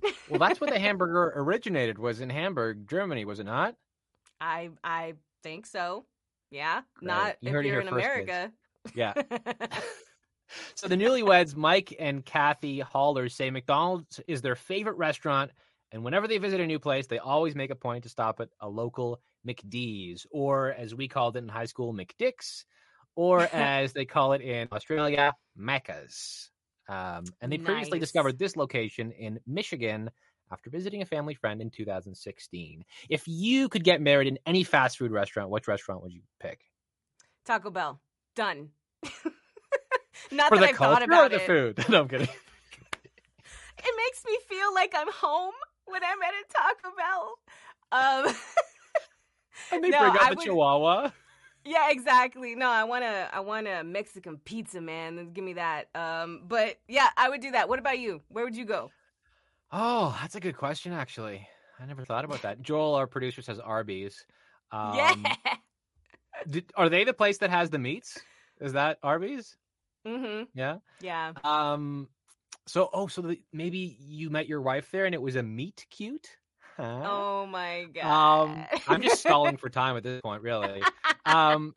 it. 0.03 0.15
Well, 0.29 0.41
that's 0.41 0.61
where 0.61 0.71
the 0.71 0.79
hamburger 0.87 1.33
originated. 1.37 1.99
Was 1.99 2.21
in 2.21 2.31
Hamburg, 2.31 2.89
Germany, 2.89 3.25
was 3.25 3.39
it 3.41 3.45
not? 3.47 3.75
I 4.41 4.71
I 4.83 5.15
think 5.43 5.67
so. 5.67 6.07
Yeah, 6.51 6.83
Great. 6.97 7.07
not 7.09 7.37
You 7.41 7.59
if 7.59 7.65
you're 7.67 7.81
in. 7.81 7.89
America. 7.89 8.53
Yeah. 8.95 9.13
So 10.77 10.87
the 10.87 10.97
newlyweds, 10.97 11.57
Mike 11.57 11.95
and 11.99 12.25
Kathy 12.25 12.79
Haller, 12.79 13.29
say 13.29 13.51
McDonald's 13.51 14.21
is 14.29 14.43
their 14.43 14.55
favorite 14.55 14.97
restaurant, 14.97 15.51
and 15.93 16.05
whenever 16.05 16.29
they 16.29 16.39
visit 16.39 16.61
a 16.61 16.67
new 16.67 16.79
place, 16.79 17.07
they 17.07 17.19
always 17.19 17.55
make 17.55 17.71
a 17.71 17.77
point 17.77 18.05
to 18.05 18.09
stop 18.09 18.41
at 18.41 18.49
a 18.61 18.69
local 18.69 19.21
McD's, 19.47 20.27
or 20.31 20.73
as 20.73 20.95
we 20.95 21.09
called 21.09 21.37
it 21.37 21.43
in 21.43 21.49
high 21.49 21.67
school, 21.67 21.95
McDick's, 21.95 22.65
or 23.15 23.41
as 23.53 23.93
they 23.93 24.05
call 24.05 24.33
it 24.33 24.41
in 24.41 24.69
Australia, 24.73 25.35
Macca's. 25.59 26.51
Um, 26.89 27.25
and 27.41 27.51
they 27.51 27.59
previously 27.59 27.99
discovered 27.99 28.39
this 28.39 28.57
location 28.57 29.11
in 29.13 29.41
Michigan 29.47 30.11
after 30.53 30.71
visiting 30.71 31.03
a 31.03 31.07
family 31.07 31.35
friend 31.35 31.61
in 31.61 31.71
2016. 31.71 32.85
If 33.09 33.27
you 33.27 33.69
could 33.69 33.83
get 33.83 34.01
married 34.01 34.29
in 34.29 34.39
any 34.47 34.63
fast 34.63 34.99
food 34.99 35.11
restaurant, 35.11 35.51
which 35.51 35.67
restaurant 35.67 36.03
would 36.03 36.13
you 36.13 36.23
pick? 36.41 36.61
Taco 37.45 37.71
Bell. 37.71 38.01
Done. 38.35 38.71
Not 40.31 40.49
For 40.49 40.59
that 40.59 40.71
I've 40.71 40.77
thought 40.77 41.03
about 41.03 41.31
the 41.31 41.37
it. 41.37 41.47
food? 41.47 41.85
no, 41.89 42.03
I'm 42.03 42.09
kidding. 42.09 42.29
It 42.29 43.95
makes 43.97 44.25
me 44.25 44.39
feel 44.49 44.75
like 44.75 44.95
I'm 44.97 45.11
home. 45.13 45.53
When 45.87 46.03
I'm 46.05 46.23
at 46.23 46.35
a 46.35 46.45
Taco 46.53 46.97
Bell. 46.97 47.39
Um, 47.93 48.35
and 49.73 49.85
they 49.85 49.89
No, 49.91 49.99
bring 50.01 50.13
out 50.13 50.23
I 50.23 50.31
the 50.31 50.37
would- 50.37 50.45
Chihuahua. 50.45 51.11
yeah, 51.65 51.91
exactly. 51.91 52.55
No, 52.55 52.69
I 52.69 52.85
want 52.85 53.05
to. 53.05 53.29
I 53.33 53.41
want 53.41 53.67
a 53.69 53.83
Mexican 53.85 54.39
pizza, 54.45 54.81
man. 54.81 55.33
Give 55.33 55.45
me 55.45 55.55
that. 55.55 55.89
Um, 55.95 56.43
but 56.47 56.77
yeah, 56.89 57.09
I 57.17 57.29
would 57.29 57.41
do 57.41 57.53
that. 57.53 57.69
What 57.69 57.79
about 57.79 57.99
you? 57.99 58.23
Where 58.29 58.45
would 58.45 58.57
you 58.57 58.65
go? 58.65 58.91
Oh, 59.73 60.17
that's 60.21 60.35
a 60.37 60.41
good 60.41 60.57
question, 60.57 60.93
actually. 60.93 61.47
I 61.81 61.87
never 61.87 62.05
thought 62.05 62.25
about 62.25 62.43
that. 62.43 62.63
Joel, 62.63 62.95
our 62.95 63.07
producer, 63.07 63.43
says 63.43 63.59
Arby's. 63.59 64.25
Um, 64.73 64.95
yeah. 64.97 65.15
did- 66.49 66.73
are 66.77 66.89
they 66.89 67.05
the 67.05 67.13
place 67.13 67.39
that 67.39 67.51
has 67.51 67.71
the 67.71 67.79
meats? 67.79 68.19
Is 68.61 68.73
that 68.75 68.99
Arby's? 69.03 69.57
Mm-hmm. 70.07 70.45
Yeah. 70.55 70.77
Yeah. 71.01 71.33
Um. 71.45 72.09
So, 72.67 72.91
oh, 72.93 73.07
so 73.07 73.23
the, 73.23 73.41
maybe 73.53 73.97
you 74.01 74.29
met 74.31 74.49
your 74.49 74.61
wife 74.61 74.91
there, 74.91 75.05
and 75.07 75.15
it 75.15 75.23
was 75.23 75.37
a 75.37 75.43
meet 75.43 75.87
cute. 75.91 76.29
Huh? 76.77 77.01
Oh 77.05 77.47
my 77.47 77.87
god. 77.95 78.43
Um, 78.45 78.67
I'm 78.89 79.03
just 79.03 79.21
stalling 79.21 79.57
for 79.57 79.69
time 79.71 79.97
at 79.97 80.03
this 80.03 80.21
point, 80.21 80.43
really. 80.43 80.83
Um, 81.29 81.75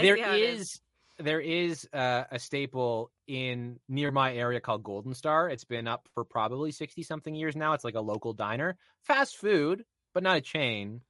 there 0.00 0.16
see 0.16 0.22
how 0.22 0.32
it 0.32 0.40
is 0.40 0.80
there 1.18 1.40
is 1.40 1.86
uh, 1.92 2.24
a 2.30 2.38
staple 2.38 3.10
in 3.26 3.78
near 3.86 4.10
my 4.10 4.34
area 4.34 4.60
called 4.60 4.82
Golden 4.82 5.12
Star. 5.12 5.50
It's 5.50 5.64
been 5.64 5.86
up 5.86 6.08
for 6.14 6.24
probably 6.24 6.72
sixty 6.72 7.02
something 7.02 7.34
years 7.34 7.54
now. 7.54 7.74
It's 7.74 7.84
like 7.84 7.96
a 7.96 8.00
local 8.00 8.32
diner, 8.32 8.78
fast 9.02 9.36
food, 9.36 9.84
but 10.14 10.22
not 10.22 10.38
a 10.38 10.40
chain. 10.40 11.02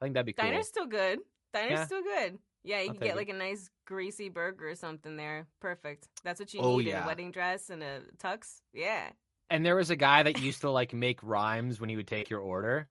I 0.00 0.04
think 0.04 0.14
that'd 0.14 0.26
be 0.26 0.32
cool. 0.32 0.44
Diner's 0.44 0.66
still 0.66 0.86
good. 0.86 1.20
Diner's 1.52 1.70
Yeah. 1.70 1.84
still 1.86 2.02
good. 2.02 2.38
Yeah, 2.62 2.80
you 2.80 2.88
I'll 2.88 2.94
can 2.94 3.02
get 3.02 3.10
it. 3.14 3.16
like 3.16 3.28
a 3.28 3.34
nice 3.34 3.70
greasy 3.86 4.28
burger 4.28 4.68
or 4.68 4.74
something 4.74 5.16
there. 5.16 5.46
Perfect. 5.60 6.08
That's 6.24 6.38
what 6.40 6.52
you 6.52 6.60
Oh, 6.60 6.78
need 6.78 6.88
in 6.88 6.96
a 6.96 7.06
wedding 7.06 7.30
dress 7.30 7.70
and 7.70 7.82
a 7.82 8.00
tux. 8.18 8.60
Yeah. 8.74 9.08
And 9.48 9.64
there 9.64 9.76
was 9.76 9.90
a 9.90 9.96
guy 9.96 10.22
that 10.22 10.40
used 10.40 10.60
to 10.60 10.70
like 10.80 10.92
make 10.92 11.22
rhymes 11.22 11.80
when 11.80 11.88
he 11.88 11.96
would 11.96 12.06
take 12.08 12.28
your 12.30 12.40
order. 12.40 12.88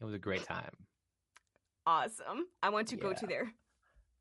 It 0.00 0.04
was 0.04 0.14
a 0.14 0.18
great 0.18 0.44
time. 0.44 0.72
Awesome. 1.86 2.46
I 2.62 2.70
want 2.70 2.88
to 2.88 2.96
go 2.96 3.12
to 3.12 3.26
there. 3.26 3.52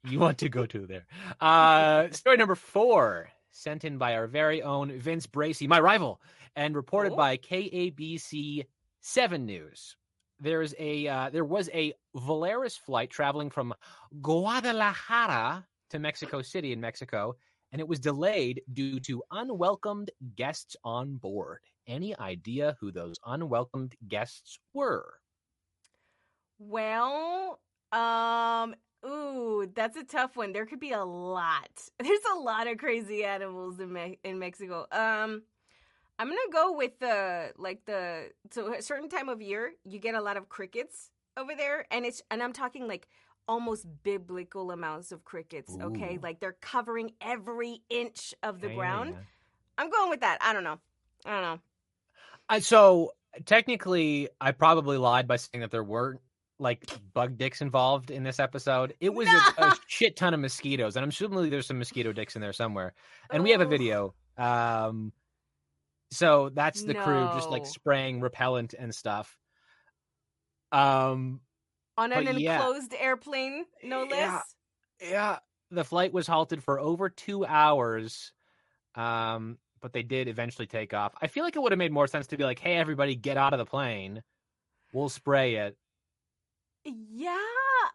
You 0.03 0.19
want 0.19 0.37
to 0.39 0.49
go 0.49 0.65
to 0.65 0.85
there. 0.87 1.05
Uh, 1.41 2.09
story 2.11 2.37
number 2.37 2.55
four, 2.55 3.29
sent 3.51 3.83
in 3.83 3.97
by 3.97 4.15
our 4.15 4.27
very 4.27 4.61
own 4.61 4.97
Vince 4.99 5.27
Bracey, 5.27 5.67
my 5.67 5.79
rival, 5.79 6.21
and 6.55 6.75
reported 6.75 7.13
Oh. 7.13 7.15
by 7.17 7.37
KABC 7.37 8.65
7 9.01 9.45
News. 9.45 9.97
There's 10.39 10.73
a 10.77 11.07
uh, 11.07 11.29
there 11.29 11.45
was 11.45 11.69
a 11.73 11.93
Volaris 12.15 12.79
flight 12.79 13.09
traveling 13.09 13.49
from 13.49 13.73
Guadalajara 14.21 15.67
to 15.89 15.99
Mexico 15.99 16.41
City 16.41 16.71
in 16.71 16.81
Mexico, 16.81 17.35
and 17.71 17.81
it 17.81 17.87
was 17.87 17.99
delayed 17.99 18.63
due 18.73 18.99
to 19.01 19.23
unwelcomed 19.31 20.11
guests 20.35 20.75
on 20.83 21.17
board. 21.17 21.63
Any 21.87 22.15
idea 22.17 22.77
who 22.79 22.91
those 22.91 23.19
unwelcomed 23.25 23.95
guests 24.07 24.59
were? 24.73 25.21
Well, 26.59 27.61
um, 27.91 28.75
ooh, 29.05 29.71
that's 29.73 29.97
a 29.97 30.03
tough 30.03 30.35
one. 30.35 30.53
There 30.53 30.65
could 30.65 30.79
be 30.79 30.91
a 30.91 31.03
lot. 31.03 31.87
There's 31.99 32.25
a 32.31 32.39
lot 32.39 32.67
of 32.67 32.77
crazy 32.77 33.23
animals 33.23 33.79
in 33.79 33.93
Me- 33.93 34.19
in 34.23 34.39
Mexico. 34.39 34.87
Um, 34.91 35.43
I'm 36.19 36.27
gonna 36.27 36.39
go 36.51 36.73
with 36.73 36.99
the 36.99 37.51
like 37.57 37.85
the 37.85 38.29
so 38.51 38.73
a 38.73 38.81
certain 38.81 39.09
time 39.09 39.29
of 39.29 39.41
year 39.41 39.73
you 39.83 39.99
get 39.99 40.15
a 40.15 40.21
lot 40.21 40.37
of 40.37 40.49
crickets 40.49 41.11
over 41.37 41.53
there, 41.55 41.85
and 41.91 42.05
it's 42.05 42.21
and 42.31 42.41
I'm 42.41 42.53
talking 42.53 42.87
like 42.87 43.07
almost 43.47 43.85
biblical 44.03 44.71
amounts 44.71 45.11
of 45.11 45.23
crickets. 45.23 45.77
Okay, 45.81 46.17
like 46.21 46.39
they're 46.39 46.57
covering 46.61 47.11
every 47.21 47.81
inch 47.89 48.33
of 48.43 48.61
the 48.61 48.67
Yeah, 48.69 48.75
ground. 48.75 49.09
yeah. 49.13 49.19
I'm 49.77 49.89
going 49.91 50.09
with 50.09 50.21
that. 50.21 50.39
I 50.41 50.53
don't 50.53 50.63
know. 50.63 50.79
I 51.25 51.29
don't 51.31 51.41
know. 51.43 51.59
I, 52.49 52.59
so 52.59 53.11
technically, 53.45 54.29
I 54.41 54.51
probably 54.51 54.97
lied 54.97 55.27
by 55.27 55.35
saying 55.35 55.61
that 55.61 55.69
there 55.71 55.83
weren't 55.83 56.19
like 56.59 56.89
bug 57.13 57.37
dicks 57.37 57.61
involved 57.61 58.09
in 58.09 58.23
this 58.23 58.39
episode. 58.39 58.95
It 58.99 59.13
was 59.13 59.27
a, 59.27 59.31
No. 59.61 59.67
a 59.67 59.75
shit 59.87 60.15
ton 60.15 60.33
of 60.33 60.39
mosquitoes, 60.39 60.95
and 60.95 61.03
I'm 61.03 61.09
assuming 61.09 61.49
there's 61.51 61.67
some 61.67 61.77
mosquito 61.77 62.11
dicks 62.11 62.35
in 62.35 62.41
there 62.41 62.53
somewhere. 62.53 62.93
And 63.31 63.43
we 63.43 63.51
have 63.51 63.61
a 63.61 63.65
video. 63.65 64.15
Um, 64.37 65.11
so 66.11 66.49
that's 66.49 66.83
the 66.83 66.93
crew 66.93 67.25
just 67.35 67.49
like 67.49 67.65
spraying 67.65 68.21
repellent 68.21 68.73
and 68.77 68.93
stuff. 68.93 69.37
Um, 70.71 71.41
on 71.97 72.11
an 72.11 72.25
But 72.25 72.39
yeah. 72.39 72.57
enclosed 72.57 72.93
airplane, 72.93 73.65
no 73.83 74.03
less. 74.03 74.43
Yeah. 75.01 75.09
yeah, 75.09 75.39
the 75.71 75.83
flight 75.83 76.13
was 76.13 76.27
halted 76.27 76.63
for 76.63 76.79
over 76.79 77.09
two 77.09 77.45
hours. 77.45 78.31
Um, 78.95 79.57
but 79.81 79.93
they 79.93 80.03
did 80.03 80.27
eventually 80.27 80.65
take 80.67 80.93
off. 80.93 81.13
I 81.21 81.27
feel 81.27 81.43
like 81.43 81.55
it 81.55 81.59
would 81.59 81.71
have 81.71 81.77
made 81.79 81.91
more 81.91 82.07
sense 82.07 82.27
to 82.27 82.37
be 82.37 82.43
like, 82.43 82.59
"Hey, 82.59 82.77
everybody, 82.77 83.15
get 83.15 83.37
out 83.37 83.53
of 83.53 83.59
the 83.59 83.65
plane. 83.65 84.23
We'll 84.91 85.09
spray 85.09 85.55
it." 85.55 85.77
Yeah, 86.83 87.37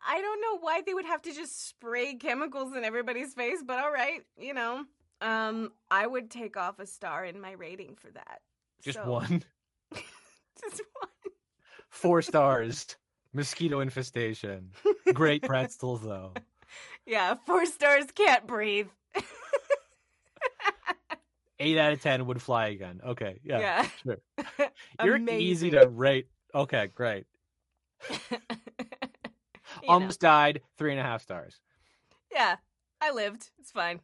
I 0.07 0.21
don't 0.21 0.41
know 0.41 0.59
why 0.59 0.83
they 0.83 0.95
would 0.95 1.07
have 1.07 1.23
to 1.23 1.33
just 1.33 1.69
spray 1.69 2.15
chemicals 2.17 2.77
in 2.77 2.85
everybody's 2.85 3.35
face, 3.35 3.63
but 3.67 3.79
all 3.79 3.91
right, 3.93 4.21
you 4.37 4.55
know. 4.55 4.85
Um, 5.23 5.73
I 5.91 6.07
would 6.07 6.31
take 6.31 6.57
off 6.57 6.79
a 6.79 6.87
star 6.87 7.25
in 7.25 7.41
my 7.41 7.53
rating 7.53 7.95
for 7.97 8.11
that. 8.11 8.41
Just 8.83 8.99
So- 8.99 9.11
one, 9.11 9.43
Just 9.95 10.83
one. 11.01 11.33
four 11.89 12.23
stars. 12.23 12.97
Mosquito 13.33 13.81
infestation. 13.81 14.73
Great 15.15 15.43
pretzels 15.43 16.03
though. 16.03 16.33
Yeah, 17.07 17.35
four 17.47 17.65
stars 17.67 18.05
can't 18.15 18.47
breathe. 18.47 18.89
Eight 21.59 21.79
out 21.79 21.93
of 21.93 22.03
ten 22.03 22.27
would 22.27 22.43
fly 22.43 22.67
again. 22.69 23.01
Okay, 23.07 23.39
yeah, 23.45 23.59
Yeah. 23.61 23.89
sure. 24.03 24.19
You're 25.03 25.17
easy 25.31 25.71
to 25.71 25.87
rate. 25.89 26.27
Okay, 26.55 26.89
great. 26.95 27.25
You 28.11 28.19
know. 29.89 29.95
Almost 29.95 30.21
died. 30.21 30.61
Three 30.77 30.91
and 30.91 31.01
a 31.01 31.05
half 31.05 31.23
stars. 31.23 31.61
Yeah, 32.33 32.57
I 33.01 33.13
lived. 33.13 33.49
It's 33.61 33.71
fine. 33.71 34.01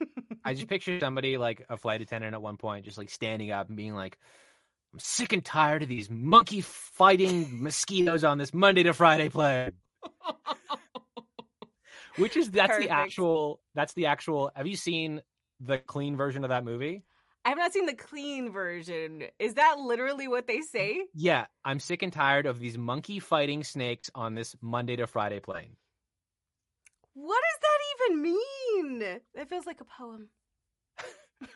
I 0.44 0.54
just 0.54 0.68
picture 0.68 0.98
somebody 1.00 1.36
like 1.36 1.64
a 1.68 1.76
flight 1.76 2.00
attendant 2.00 2.34
at 2.34 2.42
one 2.42 2.56
point, 2.56 2.84
just 2.84 2.98
like 2.98 3.10
standing 3.10 3.50
up 3.50 3.68
and 3.68 3.76
being 3.76 3.94
like, 3.94 4.18
"I'm 4.92 4.98
sick 4.98 5.32
and 5.32 5.44
tired 5.44 5.82
of 5.82 5.88
these 5.88 6.10
monkey 6.10 6.60
fighting 6.60 7.62
mosquitoes 7.62 8.24
on 8.24 8.38
this 8.38 8.54
Monday 8.54 8.82
to 8.84 8.92
Friday 8.92 9.28
plane." 9.28 9.72
Which 12.16 12.36
is 12.36 12.50
that's 12.50 12.68
Perfect. 12.68 12.88
the 12.88 12.94
actual 12.94 13.60
that's 13.74 13.92
the 13.94 14.06
actual. 14.06 14.50
Have 14.54 14.66
you 14.66 14.76
seen 14.76 15.22
the 15.60 15.78
clean 15.78 16.16
version 16.16 16.44
of 16.44 16.50
that 16.50 16.64
movie? 16.64 17.04
I 17.44 17.48
have 17.48 17.58
not 17.58 17.72
seen 17.72 17.86
the 17.86 17.94
clean 17.94 18.52
version. 18.52 19.24
Is 19.38 19.54
that 19.54 19.78
literally 19.78 20.28
what 20.28 20.46
they 20.46 20.60
say? 20.60 21.06
Yeah, 21.14 21.46
I'm 21.64 21.80
sick 21.80 22.02
and 22.02 22.12
tired 22.12 22.44
of 22.44 22.58
these 22.58 22.76
monkey 22.76 23.18
fighting 23.18 23.64
snakes 23.64 24.10
on 24.14 24.34
this 24.34 24.54
Monday 24.60 24.96
to 24.96 25.06
Friday 25.06 25.40
plane. 25.40 25.76
What 27.14 27.40
does 27.40 27.60
that 27.62 27.78
even 28.08 28.22
mean? 28.22 28.38
That 29.34 29.48
feels 29.48 29.66
like 29.66 29.80
a 29.80 29.84
poem. 29.84 30.28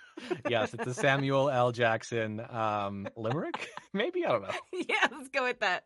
Yes, 0.48 0.72
it's 0.72 0.86
a 0.86 0.94
Samuel 0.94 1.50
L. 1.50 1.72
Jackson 1.72 2.40
um, 2.48 3.08
limerick. 3.16 3.68
Maybe 3.92 4.24
I 4.24 4.28
don't 4.30 4.42
know. 4.42 4.54
yeah, 4.72 5.08
let's 5.10 5.28
go 5.28 5.42
with 5.42 5.60
that. 5.60 5.84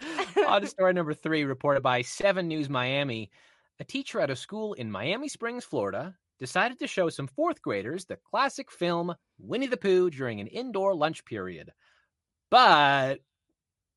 To 0.34 0.66
story 0.66 0.92
number 0.92 1.12
three, 1.12 1.44
reported 1.44 1.82
by 1.82 2.02
7 2.02 2.46
News 2.46 2.70
Miami. 2.70 3.30
A 3.80 3.84
teacher 3.84 4.20
at 4.20 4.30
a 4.30 4.36
school 4.36 4.74
in 4.74 4.90
Miami 4.90 5.28
Springs, 5.28 5.64
Florida, 5.64 6.14
decided 6.38 6.78
to 6.78 6.86
show 6.86 7.08
some 7.08 7.26
fourth 7.26 7.60
graders 7.60 8.04
the 8.04 8.16
classic 8.30 8.70
film 8.70 9.14
Winnie 9.38 9.66
the 9.66 9.76
Pooh 9.76 10.08
during 10.08 10.40
an 10.40 10.46
indoor 10.46 10.94
lunch 10.94 11.24
period. 11.24 11.72
But 12.50 13.20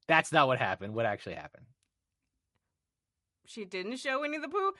that's 0.07 0.31
not 0.31 0.47
what 0.47 0.57
happened. 0.59 0.95
What 0.95 1.05
actually 1.05 1.35
happened? 1.35 1.67
she 3.47 3.65
didn't 3.65 3.97
show 3.97 4.21
Winnie 4.21 4.39
the 4.39 4.49
Pooh. 4.49 4.73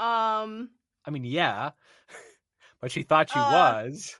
Um, 0.00 0.70
I 1.06 1.10
mean, 1.10 1.24
yeah, 1.24 1.70
but 2.80 2.90
she 2.90 3.02
thought 3.02 3.30
she 3.30 3.38
Uh, 3.38 3.50
was. 3.50 4.16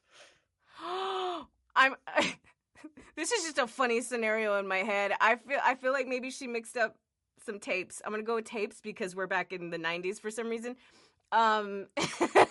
I'm. 1.76 1.94
this 3.16 3.32
is 3.32 3.44
just 3.44 3.58
a 3.58 3.66
funny 3.66 4.00
scenario 4.00 4.58
in 4.58 4.68
my 4.68 4.78
head. 4.78 5.12
I 5.20 5.36
feel. 5.36 5.58
I 5.64 5.74
feel 5.74 5.92
like 5.92 6.06
maybe 6.06 6.30
she 6.30 6.46
mixed 6.46 6.76
up 6.76 6.96
some 7.44 7.58
tapes. 7.58 8.00
I'm 8.04 8.12
gonna 8.12 8.22
go 8.22 8.36
with 8.36 8.44
tapes 8.44 8.80
because 8.80 9.14
we're 9.16 9.26
back 9.26 9.52
in 9.52 9.70
the 9.70 9.78
'90s 9.78 10.20
for 10.20 10.30
some 10.30 10.48
reason. 10.48 10.76
Um, 11.32 11.88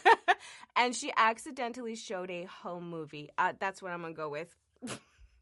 and 0.75 0.93
she 0.95 1.11
accidentally 1.15 1.95
showed 1.95 2.29
a 2.29 2.43
home 2.43 2.89
movie. 2.89 3.29
Uh, 3.37 3.53
that's 3.59 3.81
what 3.81 3.91
I'm 3.91 4.01
gonna 4.01 4.13
go 4.13 4.29
with. 4.29 4.53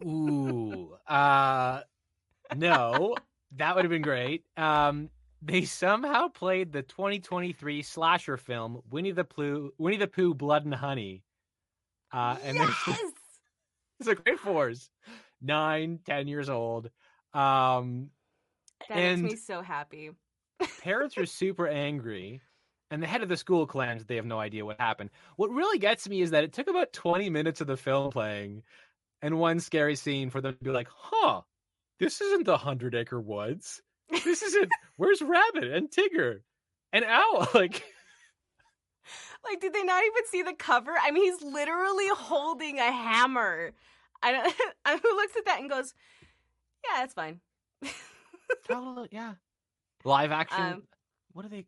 Ooh. 0.04 0.96
Uh, 1.08 1.82
no, 2.56 3.16
that 3.58 3.76
would 3.76 3.86
have 3.86 3.90
been 3.90 4.02
great. 4.02 4.44
Um, 4.58 5.10
they 5.46 5.66
somehow 5.66 6.28
played 6.30 6.72
the 6.72 6.82
2023 6.84 7.82
slasher 7.82 8.38
film 8.38 8.82
Winnie 8.90 9.12
the 9.12 9.24
Pooh, 9.24 9.72
Winnie 9.78 9.98
the 9.98 10.08
Pooh, 10.08 10.34
Blood 10.34 10.66
and 10.66 10.74
Honey. 10.74 11.24
Uh, 12.12 12.38
and 12.44 12.58
yes. 12.88 13.00
it's 14.00 14.10
a 14.10 14.16
great 14.16 14.40
fours, 14.40 14.90
nine, 15.42 16.00
ten 16.06 16.28
years 16.28 16.50
old. 16.50 16.90
Um, 17.34 18.10
That 18.90 18.98
and- 18.98 19.24
makes 19.24 19.34
me 19.34 19.38
so 19.40 19.62
happy. 19.62 20.12
parents 20.82 21.18
are 21.18 21.26
super 21.26 21.68
angry, 21.68 22.42
and 22.92 23.02
the 23.02 23.08
head 23.08 23.24
of 23.24 23.30
the 23.30 23.38
school 23.38 23.66
claims 23.66 24.02
that 24.02 24.08
they 24.08 24.16
have 24.16 24.26
no 24.26 24.40
idea 24.40 24.64
what 24.66 24.80
happened. 24.80 25.10
What 25.36 25.50
really 25.50 25.80
gets 25.80 26.08
me 26.08 26.22
is 26.22 26.32
that 26.32 26.44
it 26.44 26.54
took 26.54 26.68
about 26.70 26.94
20 26.94 27.30
minutes 27.30 27.60
of 27.60 27.68
the 27.68 27.76
film 27.78 28.12
playing 28.12 28.64
and 29.22 29.40
one 29.40 29.60
scary 29.60 29.96
scene 29.96 30.30
for 30.30 30.42
them 30.42 30.54
to 30.56 30.64
be 30.64 30.70
like, 30.70 30.88
huh, 30.94 31.42
this 32.00 32.22
isn't 32.22 32.46
the 32.46 32.58
Hundred 32.58 32.94
Acre 32.94 33.20
Woods. 33.20 33.82
This 34.24 34.41
isn't. 34.43 34.72
Where's 34.98 35.22
Rabbit 35.22 35.65
and 35.65 35.89
Tigger 35.89 36.39
and 36.91 37.05
Owl? 37.05 37.48
Like, 37.53 37.84
Like, 39.46 39.60
did 39.60 39.74
they 39.74 39.84
not 39.84 40.03
even 40.03 40.25
see 40.29 40.41
the 40.43 40.53
cover? 40.53 40.93
I 41.01 41.12
mean, 41.12 41.24
he's 41.24 41.41
literally 41.41 42.08
holding 42.10 42.79
a 42.79 42.91
hammer. 42.91 43.72
I 44.22 44.32
don't. 44.32 44.53
I- 44.86 44.98
Who 44.98 45.15
looks 45.15 45.36
at 45.36 45.46
that 45.46 45.60
and 45.60 45.70
goes, 45.70 45.93
"Yeah, 46.86 47.01
that's 47.01 47.13
fine." 47.13 47.41
totally, 48.67 49.10
yeah. 49.12 49.34
Live 50.05 50.32
action. 50.32 50.62
Um, 50.63 50.84
what 51.34 51.46
are 51.46 51.50
they? 51.50 51.65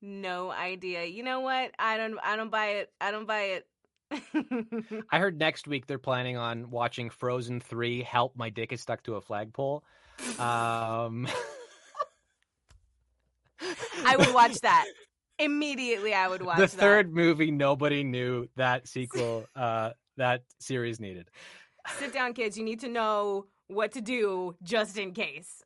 no 0.00 0.50
idea. 0.50 1.04
You 1.04 1.22
know 1.22 1.40
what? 1.40 1.70
I 1.78 1.96
don't. 1.96 2.18
I 2.22 2.36
don't 2.36 2.50
buy 2.50 2.66
it. 2.66 2.90
I 3.00 3.10
don't 3.10 3.26
buy 3.26 3.42
it. 3.60 3.66
I 5.10 5.18
heard 5.18 5.38
next 5.38 5.66
week 5.68 5.86
they're 5.86 5.98
planning 5.98 6.36
on 6.36 6.70
watching 6.70 7.10
Frozen 7.10 7.60
Three. 7.60 8.02
Help, 8.02 8.36
my 8.36 8.50
dick 8.50 8.72
is 8.72 8.80
stuck 8.80 9.02
to 9.04 9.14
a 9.14 9.20
flagpole. 9.20 9.84
Um, 10.38 11.26
I 14.04 14.16
would 14.16 14.32
watch 14.34 14.60
that 14.60 14.86
immediately. 15.38 16.14
I 16.14 16.28
would 16.28 16.42
watch 16.42 16.56
the 16.58 16.66
that. 16.66 16.72
third 16.72 17.14
movie 17.14 17.50
nobody 17.50 18.04
knew 18.04 18.48
that 18.56 18.88
sequel 18.88 19.46
uh 19.56 19.90
that 20.16 20.42
series 20.60 21.00
needed 21.00 21.28
Sit 21.98 22.12
down, 22.12 22.32
kids. 22.32 22.56
You 22.56 22.64
need 22.64 22.80
to 22.80 22.88
know 22.88 23.46
what 23.66 23.92
to 23.92 24.00
do 24.00 24.54
just 24.62 24.98
in 24.98 25.12
case. 25.12 25.64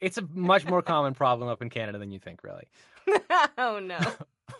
it's 0.00 0.16
a 0.18 0.22
much 0.32 0.64
more 0.64 0.82
common 0.82 1.14
problem 1.14 1.48
up 1.48 1.60
in 1.62 1.70
canada 1.70 1.98
than 1.98 2.10
you 2.10 2.18
think 2.18 2.44
really 2.44 2.68
oh 3.58 3.78
no. 3.80 3.98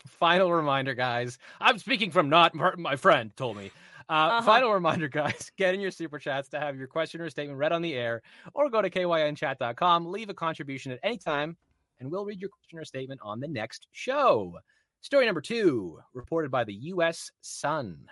Final 0.05 0.51
reminder 0.51 0.93
guys 0.93 1.37
i'm 1.59 1.77
speaking 1.79 2.11
from 2.11 2.29
not 2.29 2.53
my 2.55 2.95
friend 2.95 3.35
told 3.35 3.57
me 3.57 3.71
uh, 4.09 4.13
Uh-huh. 4.13 4.41
Final 4.41 4.71
reminder, 4.73 5.09
guys, 5.09 5.51
get 5.57 5.73
in 5.73 5.81
your 5.81 5.91
super 5.91 6.17
chats 6.17 6.47
to 6.47 6.59
have 6.61 6.77
your 6.77 6.87
question 6.87 7.19
or 7.19 7.29
statement 7.29 7.59
read 7.59 7.73
on 7.73 7.81
the 7.81 7.93
air, 7.93 8.21
or 8.53 8.69
go 8.69 8.81
to 8.81 8.89
kynchat.com, 8.89 10.05
leave 10.05 10.29
a 10.29 10.33
contribution 10.33 10.93
at 10.93 10.99
any 11.03 11.17
time, 11.17 11.57
and 11.99 12.09
we'll 12.09 12.23
read 12.23 12.39
your 12.39 12.49
question 12.49 12.79
or 12.79 12.85
statement 12.85 13.19
on 13.21 13.41
the 13.41 13.49
next 13.49 13.87
show. 13.91 14.57
Story 15.01 15.25
number 15.25 15.41
two, 15.41 15.99
reported 16.13 16.49
by 16.51 16.63
the 16.63 16.73
U.S. 16.73 17.31
Sun. 17.41 18.05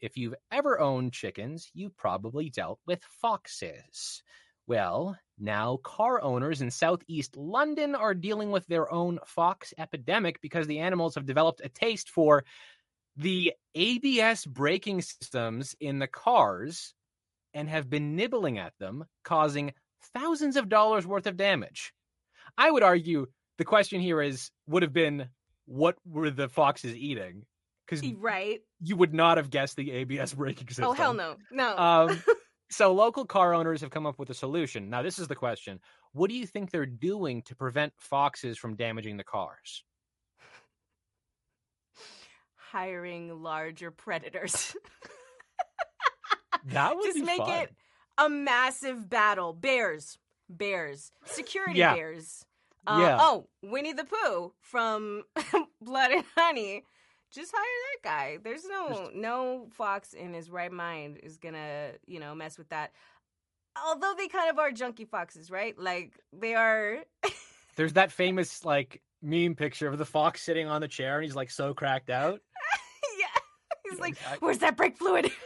If 0.00 0.16
you've 0.16 0.36
ever 0.52 0.78
owned 0.78 1.12
chickens, 1.12 1.68
you've 1.74 1.96
probably 1.96 2.48
dealt 2.50 2.78
with 2.86 3.02
foxes. 3.20 4.22
Well, 4.68 5.18
now 5.40 5.78
car 5.82 6.22
owners 6.22 6.60
in 6.60 6.70
southeast 6.70 7.36
London 7.36 7.94
are 7.94 8.14
dealing 8.14 8.50
with 8.50 8.66
their 8.66 8.92
own 8.92 9.18
fox 9.26 9.72
epidemic 9.78 10.40
because 10.40 10.66
the 10.66 10.80
animals 10.80 11.14
have 11.14 11.26
developed 11.26 11.60
a 11.64 11.68
taste 11.68 12.10
for 12.10 12.44
the 13.16 13.52
ABS 13.74 14.46
braking 14.46 15.02
systems 15.02 15.74
in 15.80 15.98
the 15.98 16.06
cars 16.06 16.94
and 17.54 17.68
have 17.68 17.90
been 17.90 18.14
nibbling 18.14 18.58
at 18.58 18.72
them, 18.78 19.04
causing 19.24 19.72
thousands 20.14 20.56
of 20.56 20.68
dollars 20.68 21.06
worth 21.06 21.26
of 21.26 21.36
damage. 21.36 21.92
I 22.56 22.70
would 22.70 22.82
argue 22.82 23.26
the 23.58 23.64
question 23.64 24.00
here 24.00 24.22
is 24.22 24.50
would 24.66 24.82
have 24.82 24.92
been 24.92 25.28
what 25.66 25.96
were 26.06 26.30
the 26.30 26.48
foxes 26.48 26.94
eating? 26.94 27.44
Because 27.86 28.06
right. 28.18 28.60
you 28.80 28.96
would 28.96 29.14
not 29.14 29.38
have 29.38 29.50
guessed 29.50 29.76
the 29.76 29.90
ABS 29.92 30.34
braking 30.34 30.68
system. 30.68 30.84
Oh 30.84 30.92
hell 30.92 31.14
no. 31.14 31.36
No. 31.50 31.76
Um, 31.76 32.22
so 32.70 32.92
local 32.92 33.24
car 33.24 33.54
owners 33.54 33.80
have 33.80 33.90
come 33.90 34.06
up 34.06 34.18
with 34.18 34.30
a 34.30 34.34
solution. 34.34 34.90
Now, 34.90 35.02
this 35.02 35.18
is 35.18 35.28
the 35.28 35.34
question: 35.34 35.80
What 36.12 36.28
do 36.30 36.36
you 36.36 36.46
think 36.46 36.70
they're 36.70 36.86
doing 36.86 37.42
to 37.42 37.54
prevent 37.56 37.92
foxes 37.98 38.58
from 38.58 38.76
damaging 38.76 39.16
the 39.16 39.24
cars? 39.24 39.84
Hiring 42.56 43.42
larger 43.42 43.90
predators. 43.90 44.76
That 46.66 46.96
would 46.96 47.04
Just 47.04 47.14
be 47.16 47.22
make 47.22 47.38
fun. 47.38 47.50
it 47.62 47.74
a 48.18 48.28
massive 48.28 49.08
battle. 49.08 49.52
Bears. 49.54 50.18
Bears. 50.50 51.12
Security 51.24 51.78
Yeah. 51.78 51.94
bears. 51.94 52.44
Uh, 52.86 52.98
Yeah. 53.00 53.18
Oh, 53.20 53.48
Winnie 53.62 53.92
the 53.92 54.04
Pooh 54.04 54.52
from 54.60 55.22
Blood 55.80 56.10
and 56.10 56.24
Honey. 56.36 56.84
Just 57.32 57.52
hire 57.54 57.64
that 58.02 58.08
guy. 58.08 58.38
There's 58.42 58.64
no 58.64 58.88
Just- 58.88 59.14
no 59.14 59.68
fox 59.72 60.14
in 60.14 60.32
his 60.32 60.50
right 60.50 60.72
mind 60.72 61.18
is 61.22 61.36
gonna 61.36 61.90
you 62.06 62.20
know 62.20 62.34
mess 62.34 62.58
with 62.58 62.68
that. 62.70 62.92
Although 63.86 64.14
they 64.16 64.28
kind 64.28 64.50
of 64.50 64.58
are 64.58 64.72
junkie 64.72 65.04
foxes, 65.04 65.50
right? 65.50 65.78
Like 65.78 66.18
they 66.32 66.54
are. 66.54 66.98
There's 67.76 67.92
that 67.92 68.10
famous 68.10 68.64
like 68.64 69.02
meme 69.22 69.54
picture 69.54 69.88
of 69.88 69.98
the 69.98 70.06
fox 70.06 70.42
sitting 70.42 70.68
on 70.68 70.80
the 70.80 70.88
chair 70.88 71.16
and 71.16 71.24
he's 71.24 71.36
like 71.36 71.50
so 71.50 71.74
cracked 71.74 72.10
out. 72.10 72.40
yeah. 73.20 73.90
He's 73.90 74.00
like, 74.00 74.16
I- 74.26 74.36
"Where's 74.40 74.58
that 74.58 74.76
brake 74.76 74.96
fluid?" 74.96 75.30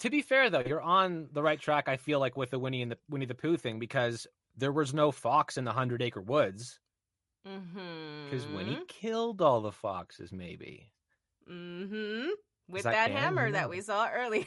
to 0.00 0.10
be 0.10 0.22
fair 0.22 0.50
though, 0.50 0.62
you're 0.66 0.80
on 0.80 1.28
the 1.32 1.42
right 1.42 1.60
track. 1.60 1.88
I 1.88 1.96
feel 1.96 2.20
like 2.20 2.36
with 2.36 2.50
the 2.50 2.58
Winnie 2.58 2.82
and 2.82 2.92
the 2.92 2.98
Winnie 3.10 3.26
the 3.26 3.34
Pooh 3.34 3.56
thing 3.56 3.78
because 3.78 4.26
there 4.56 4.72
was 4.72 4.94
no 4.94 5.10
fox 5.10 5.58
in 5.58 5.64
the 5.64 5.72
Hundred 5.72 6.02
Acre 6.02 6.20
Woods 6.22 6.78
mm-hmm. 7.46 8.24
because 8.24 8.46
Winnie 8.46 8.80
killed 8.88 9.40
all 9.42 9.60
the 9.60 9.72
foxes. 9.72 10.32
Maybe. 10.32 10.90
Mm-hmm. 11.50 12.28
With 12.68 12.82
that 12.82 12.92
that, 12.92 13.10
hammer 13.12 13.52
that 13.52 13.70
we 13.70 13.80
saw 13.80 14.08
earlier. 14.12 14.44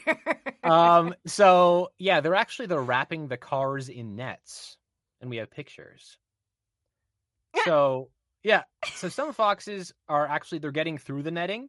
um. 0.62 1.14
So 1.26 1.90
yeah, 1.98 2.20
they're 2.20 2.34
actually 2.34 2.66
they're 2.66 2.82
wrapping 2.82 3.28
the 3.28 3.36
cars 3.36 3.88
in 3.88 4.16
nets, 4.16 4.76
and 5.20 5.30
we 5.30 5.38
have 5.38 5.50
pictures. 5.50 6.18
So 7.64 8.10
yeah, 8.42 8.62
so 8.94 9.08
some 9.08 9.32
foxes 9.32 9.92
are 10.08 10.26
actually 10.26 10.58
they're 10.58 10.70
getting 10.70 10.98
through 10.98 11.22
the 11.22 11.30
netting, 11.30 11.68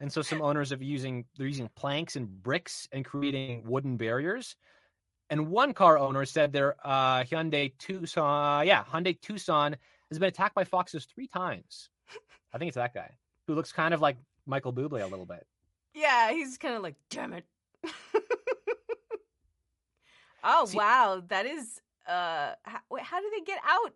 and 0.00 0.12
so 0.12 0.22
some 0.22 0.42
owners 0.42 0.72
are 0.72 0.82
using 0.82 1.24
they're 1.36 1.46
using 1.46 1.70
planks 1.76 2.16
and 2.16 2.28
bricks 2.42 2.88
and 2.92 3.04
creating 3.04 3.64
wooden 3.66 3.96
barriers. 3.96 4.56
And 5.30 5.48
one 5.48 5.72
car 5.72 5.98
owner 5.98 6.26
said 6.26 6.52
their 6.52 6.76
uh, 6.84 7.22
Hyundai 7.22 7.72
Tucson, 7.78 8.66
yeah, 8.66 8.84
Hyundai 8.84 9.18
Tucson 9.18 9.76
has 10.12 10.18
been 10.18 10.28
attacked 10.28 10.54
by 10.54 10.64
foxes 10.64 11.04
three 11.06 11.26
times. 11.26 11.88
I 12.54 12.58
think 12.58 12.68
it's 12.68 12.76
that 12.76 12.94
guy 12.94 13.10
who 13.46 13.54
looks 13.54 13.72
kind 13.72 13.92
of 13.94 14.00
like 14.00 14.16
Michael 14.46 14.72
Bublé 14.72 15.02
a 15.02 15.06
little 15.06 15.26
bit. 15.26 15.46
yeah, 15.94 16.30
he's 16.32 16.58
kind 16.58 16.74
of 16.74 16.82
like, 16.82 16.96
damn 17.10 17.32
it. 17.32 17.44
oh 20.44 20.66
See- 20.66 20.76
wow, 20.78 21.22
that 21.28 21.46
is. 21.46 21.80
Uh, 22.06 22.54
how, 22.64 22.80
wait, 22.90 23.02
how 23.04 23.20
do 23.20 23.30
they 23.36 23.44
get 23.44 23.58
out? 23.64 23.94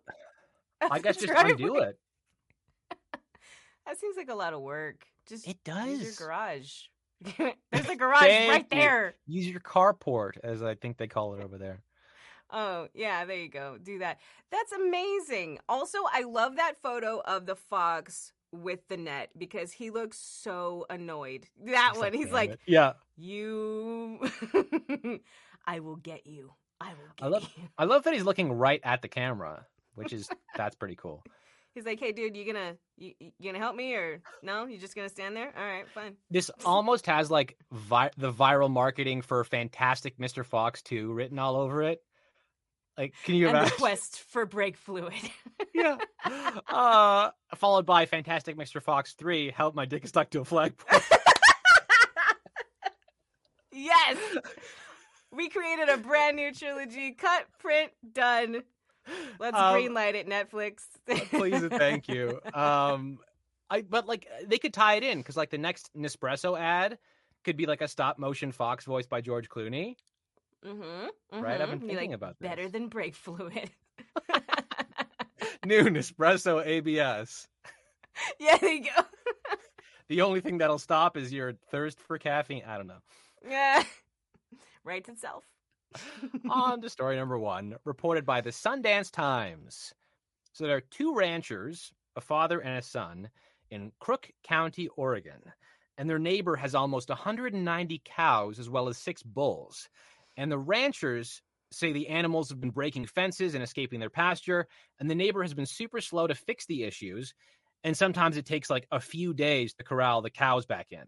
I 0.91 0.99
guess 1.03 1.17
just 1.17 1.33
undo 1.35 1.55
driveway? 1.55 1.89
it. 1.89 1.99
That 3.85 3.97
seems 4.01 4.17
like 4.17 4.29
a 4.29 4.35
lot 4.35 4.53
of 4.53 4.59
work. 4.59 5.05
Just 5.29 5.47
It 5.47 5.57
use 5.65 5.87
your 6.01 6.01
does. 6.01 6.17
garage. 6.17 6.71
There's 7.71 7.87
a 7.89 7.95
garage 7.95 8.21
right 8.23 8.65
you. 8.69 8.77
there. 8.77 9.15
Use 9.27 9.47
your 9.47 9.61
carport, 9.61 10.33
as 10.43 10.61
I 10.61 10.75
think 10.75 10.97
they 10.97 11.07
call 11.07 11.33
it 11.35 11.41
over 11.41 11.57
there. 11.57 11.79
Oh, 12.49 12.87
yeah, 12.93 13.25
there 13.25 13.37
you 13.37 13.49
go. 13.49 13.77
Do 13.81 13.99
that. 13.99 14.19
That's 14.51 14.71
amazing. 14.71 15.59
Also, 15.67 15.99
I 16.11 16.23
love 16.23 16.55
that 16.55 16.75
photo 16.81 17.21
of 17.25 17.45
the 17.45 17.55
fox 17.55 18.31
with 18.53 18.87
the 18.87 18.95
net 18.97 19.29
because 19.37 19.71
he 19.73 19.89
looks 19.89 20.17
so 20.17 20.85
annoyed. 20.89 21.45
That 21.65 21.89
It's 21.91 21.99
one, 21.99 22.13
he's 22.13 22.31
like, 22.31 22.51
it." 22.51 22.59
yeah. 22.65 22.93
You, 23.17 24.19
I 25.65 25.79
will 25.79 25.97
get 25.97 26.25
you. 26.27 26.53
I 26.79 26.89
will 26.89 27.09
get 27.17 27.25
I 27.25 27.27
love- 27.27 27.49
you. 27.57 27.63
I 27.77 27.83
love 27.85 28.03
that 28.03 28.13
he's 28.13 28.23
looking 28.23 28.51
right 28.53 28.79
at 28.83 29.01
the 29.01 29.07
camera, 29.07 29.65
which 29.95 30.13
is 30.13 30.29
that's 30.55 30.75
pretty 30.75 30.95
cool. 30.95 31.23
He's 31.75 31.85
like, 31.85 31.99
hey, 31.99 32.11
dude, 32.11 32.35
you 32.35 32.43
gonna 32.51 32.75
you, 32.97 33.13
you 33.19 33.31
gonna 33.51 33.59
help 33.63 33.75
me 33.75 33.93
or 33.93 34.19
no? 34.41 34.65
You 34.65 34.79
just 34.79 34.95
gonna 34.95 35.09
stand 35.09 35.35
there? 35.35 35.53
All 35.55 35.63
right, 35.63 35.87
fine. 35.93 36.15
This 36.31 36.49
almost 36.65 37.05
has 37.05 37.29
like 37.29 37.55
vi- 37.71 38.09
the 38.17 38.33
viral 38.33 38.67
marketing 38.71 39.21
for 39.21 39.43
Fantastic 39.43 40.17
Mr. 40.17 40.43
Fox 40.43 40.81
2 40.81 41.13
written 41.13 41.37
all 41.37 41.55
over 41.55 41.83
it. 41.83 42.01
Like, 42.97 43.13
can 43.23 43.35
you 43.35 43.47
and 43.47 43.67
the 43.67 43.71
quest 43.71 44.19
for 44.29 44.45
brake 44.45 44.75
fluid. 44.75 45.13
yeah. 45.73 45.97
Uh, 46.67 47.29
followed 47.55 47.85
by 47.85 48.05
Fantastic 48.07 48.57
Mr. 48.57 48.81
Fox 48.81 49.13
3, 49.13 49.51
Help 49.51 49.75
My 49.75 49.85
Dick 49.85 50.03
is 50.03 50.09
Stuck 50.09 50.31
to 50.31 50.41
a 50.41 50.45
Flagpole. 50.45 50.99
yes, 53.71 54.17
we 55.31 55.49
created 55.49 55.89
a 55.89 55.97
brand 55.97 56.35
new 56.35 56.51
trilogy. 56.51 57.11
Cut, 57.11 57.45
print, 57.59 57.91
done. 58.13 58.63
Let's 59.39 59.57
Um, 59.57 59.75
greenlight 59.75 60.15
it, 60.15 60.27
Netflix. 60.27 60.83
Please 61.29 61.61
and 61.61 61.71
thank 61.71 62.07
you. 62.07 62.39
Um, 62.53 63.19
I 63.69 63.81
but 63.81 64.07
like 64.07 64.27
they 64.45 64.57
could 64.57 64.73
tie 64.73 64.95
it 64.95 65.03
in 65.03 65.19
because 65.19 65.37
like 65.37 65.49
the 65.49 65.57
next 65.57 65.91
Nespresso 65.95 66.59
ad 66.59 66.97
could 67.43 67.57
be 67.57 67.65
like 67.65 67.81
a 67.81 67.87
stop 67.87 68.17
motion 68.17 68.51
fox 68.51 68.85
voiced 68.85 69.09
by 69.09 69.21
George 69.21 69.49
Clooney. 69.49 69.95
Mm-hmm, 70.65 71.41
Right, 71.41 71.61
I've 71.61 71.69
been 71.69 71.79
Be 71.79 71.87
thinking 71.87 72.11
like, 72.11 72.15
about 72.15 72.39
better 72.39 72.69
than 72.69 72.87
brake 72.87 73.15
fluid. 73.15 73.69
New 75.65 75.83
Nespresso 75.83 76.65
ABS. 76.65 77.47
yeah, 78.39 78.57
there 78.57 78.71
you 78.73 78.83
go. 78.85 79.01
The 80.09 80.21
only 80.21 80.39
thing 80.39 80.59
that'll 80.59 80.79
stop 80.79 81.17
is 81.17 81.33
your 81.33 81.51
thirst 81.69 81.99
for 81.99 82.17
caffeine. 82.17 82.63
I 82.65 82.77
don't 82.77 82.87
know. 82.87 83.01
Yeah, 83.45 83.83
writes 84.85 85.09
itself. 85.09 85.43
On 86.49 86.79
to 86.79 86.89
story 86.89 87.17
number 87.17 87.37
one, 87.37 87.75
reported 87.83 88.25
by 88.25 88.39
the 88.39 88.51
Sundance 88.51 89.11
Times. 89.11 89.93
So 90.53 90.65
there 90.65 90.77
are 90.77 90.81
two 90.91 91.13
ranchers, 91.13 91.91
a 92.15 92.21
father 92.21 92.59
and 92.59 92.77
a 92.77 92.81
son, 92.81 93.29
in 93.69 93.91
Crook 93.99 94.31
County, 94.45 94.87
Oregon. 94.95 95.41
and 95.97 96.09
their 96.09 96.19
neighbor 96.19 96.55
has 96.55 96.73
almost 96.73 97.09
190 97.09 98.01
cows 98.05 98.59
as 98.59 98.69
well 98.69 98.87
as 98.87 98.97
six 98.97 99.21
bulls. 99.23 99.89
And 100.37 100.51
the 100.51 100.57
ranchers 100.59 101.41
say 101.71 101.91
the 101.91 102.07
animals 102.07 102.49
have 102.49 102.61
been 102.61 102.69
breaking 102.69 103.07
fences 103.07 103.53
and 103.53 103.63
escaping 103.63 103.99
their 103.99 104.09
pasture, 104.09 104.67
and 104.99 105.09
the 105.09 105.15
neighbor 105.15 105.41
has 105.41 105.53
been 105.53 105.65
super 105.65 105.99
slow 105.99 106.27
to 106.27 106.35
fix 106.35 106.65
the 106.65 106.83
issues. 106.83 107.33
And 107.83 107.97
sometimes 107.97 108.37
it 108.37 108.45
takes 108.45 108.69
like 108.69 108.87
a 108.91 108.99
few 108.99 109.33
days 109.33 109.73
to 109.75 109.83
corral 109.83 110.21
the 110.21 110.29
cows 110.29 110.65
back 110.65 110.87
in. 110.91 111.03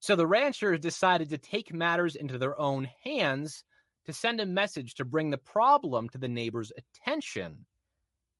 So 0.00 0.14
the 0.14 0.26
ranchers 0.26 0.80
decided 0.80 1.30
to 1.30 1.38
take 1.38 1.72
matters 1.72 2.16
into 2.16 2.38
their 2.38 2.58
own 2.60 2.88
hands 3.02 3.64
to 4.06 4.12
send 4.12 4.40
a 4.40 4.46
message 4.46 4.94
to 4.94 5.04
bring 5.04 5.30
the 5.30 5.38
problem 5.38 6.08
to 6.10 6.18
the 6.18 6.28
neighbor's 6.28 6.72
attention. 6.76 7.66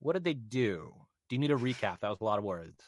What 0.00 0.12
did 0.12 0.24
they 0.24 0.34
do? 0.34 0.94
Do 1.28 1.36
you 1.36 1.40
need 1.40 1.50
a 1.50 1.56
recap? 1.56 2.00
That 2.00 2.10
was 2.10 2.20
a 2.20 2.24
lot 2.24 2.38
of 2.38 2.44
words. 2.44 2.78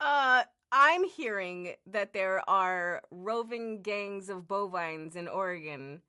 Uh, 0.00 0.42
I'm 0.74 1.04
hearing 1.04 1.76
that 1.86 2.12
there 2.14 2.48
are 2.50 3.02
roving 3.12 3.82
gangs 3.82 4.28
of 4.28 4.48
bovines 4.48 5.16
in 5.16 5.28
Oregon 5.28 6.02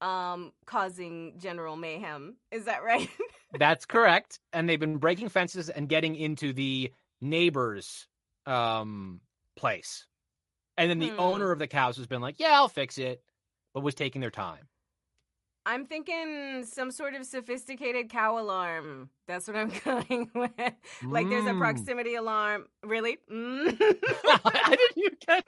um 0.00 0.52
causing 0.66 1.38
general 1.38 1.76
mayhem. 1.76 2.36
Is 2.52 2.66
that 2.66 2.84
right? 2.84 3.10
That's 3.52 3.86
correct. 3.86 4.40
And 4.52 4.68
they've 4.68 4.80
been 4.80 4.98
breaking 4.98 5.30
fences 5.30 5.70
and 5.70 5.88
getting 5.88 6.16
into 6.16 6.52
the 6.52 6.92
neighbor's 7.20 8.08
um 8.46 9.20
place. 9.56 10.06
And 10.78 10.90
then 10.90 11.00
the 11.00 11.12
Hmm. 11.12 11.18
owner 11.18 11.52
of 11.52 11.58
the 11.60 11.68
cows 11.68 11.96
has 11.98 12.06
been 12.08 12.22
like, 12.22 12.40
"Yeah, 12.40 12.54
I'll 12.54 12.68
fix 12.68 12.98
it," 12.98 13.22
but 13.74 13.82
was 13.82 13.94
taking 13.94 14.20
their 14.22 14.30
time. 14.32 14.68
I'm 15.68 15.84
thinking 15.84 16.64
some 16.64 16.90
sort 16.90 17.14
of 17.14 17.26
sophisticated 17.26 18.08
cow 18.08 18.38
alarm. 18.38 19.10
That's 19.26 19.46
what 19.46 19.54
I'm 19.56 19.70
going 19.84 20.30
with. 20.34 20.50
Like 21.06 21.28
there's 21.28 21.44
a 21.46 21.50
Mm. 21.50 21.58
proximity 21.58 22.14
alarm. 22.14 22.66
Really? 22.82 23.18
Mm. 23.30 23.76
I 24.44 24.76
didn't 24.76 24.96
even 24.96 25.18
catch 25.26 25.44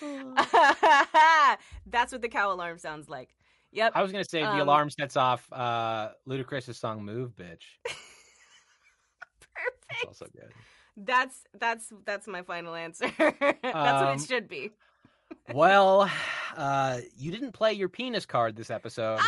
Mm. 0.00 1.58
That's 1.86 2.12
what 2.12 2.22
the 2.22 2.28
cow 2.28 2.52
alarm 2.52 2.78
sounds 2.78 3.08
like. 3.08 3.34
Yep. 3.72 3.92
I 3.94 4.02
was 4.02 4.12
gonna 4.12 4.24
say 4.24 4.40
the 4.42 4.48
Um, 4.48 4.60
alarm 4.60 4.90
sets 4.90 5.16
off 5.16 5.50
uh 5.52 6.10
Ludacris's 6.28 6.78
song 6.78 7.02
"Move, 7.04 7.32
Bitch." 7.36 7.64
That's 9.90 10.04
also 10.06 10.26
good. 10.26 10.52
That's 10.96 11.42
that's 11.54 11.92
that's 12.06 12.26
my 12.28 12.42
final 12.42 12.74
answer. 12.74 13.10
that's 13.18 13.62
what 13.62 13.74
Um, 13.74 14.16
it 14.16 14.20
should 14.26 14.48
be. 14.48 14.70
Well, 15.52 16.10
uh, 16.56 17.00
you 17.16 17.30
didn't 17.30 17.52
play 17.52 17.72
your 17.72 17.88
penis 17.88 18.26
card 18.26 18.56
this 18.56 18.70
episode. 18.70 19.20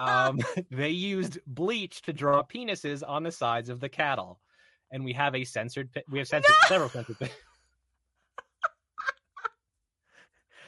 um, 0.00 0.38
they 0.70 0.90
used 0.90 1.38
bleach 1.46 2.02
to 2.02 2.12
draw 2.12 2.42
penises 2.42 3.02
on 3.06 3.22
the 3.22 3.32
sides 3.32 3.68
of 3.68 3.80
the 3.80 3.88
cattle, 3.88 4.38
and 4.90 5.04
we 5.04 5.12
have 5.14 5.34
a 5.34 5.44
censored. 5.44 5.90
We 6.10 6.18
have 6.18 6.28
censored 6.28 6.54
several 6.66 6.90
censored. 6.90 7.16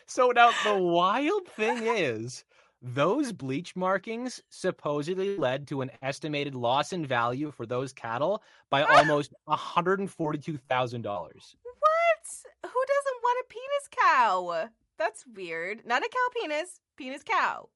so 0.07 0.33
now 0.35 0.51
the 0.65 0.77
wild 0.77 1.47
thing 1.49 1.87
is, 1.87 2.45
those 2.81 3.33
bleach 3.33 3.75
markings 3.77 4.43
supposedly 4.51 5.39
led 5.39 5.67
to 5.69 5.81
an 5.81 5.91
estimated 6.03 6.55
loss 6.55 6.93
in 6.93 7.07
value 7.07 7.51
for 7.51 7.67
those 7.67 7.93
cattle 7.93 8.43
by 8.71 8.83
almost 8.99 9.33
one 9.45 9.59
hundred 9.59 10.01
and 10.01 10.11
forty-two 10.11 10.59
thousand 10.69 11.03
dollars. 11.03 11.57
what? 11.63 12.71
Who 12.71 12.85
doesn't 12.87 13.04
want 13.25 13.45
a 13.45 13.53
penis 13.53 13.89
cow? 13.91 14.69
That's 14.99 15.25
weird. 15.35 15.87
Not 15.87 16.05
a 16.05 16.09
cow 16.09 16.41
penis, 16.41 16.81
penis 16.97 17.23
cow. 17.25 17.69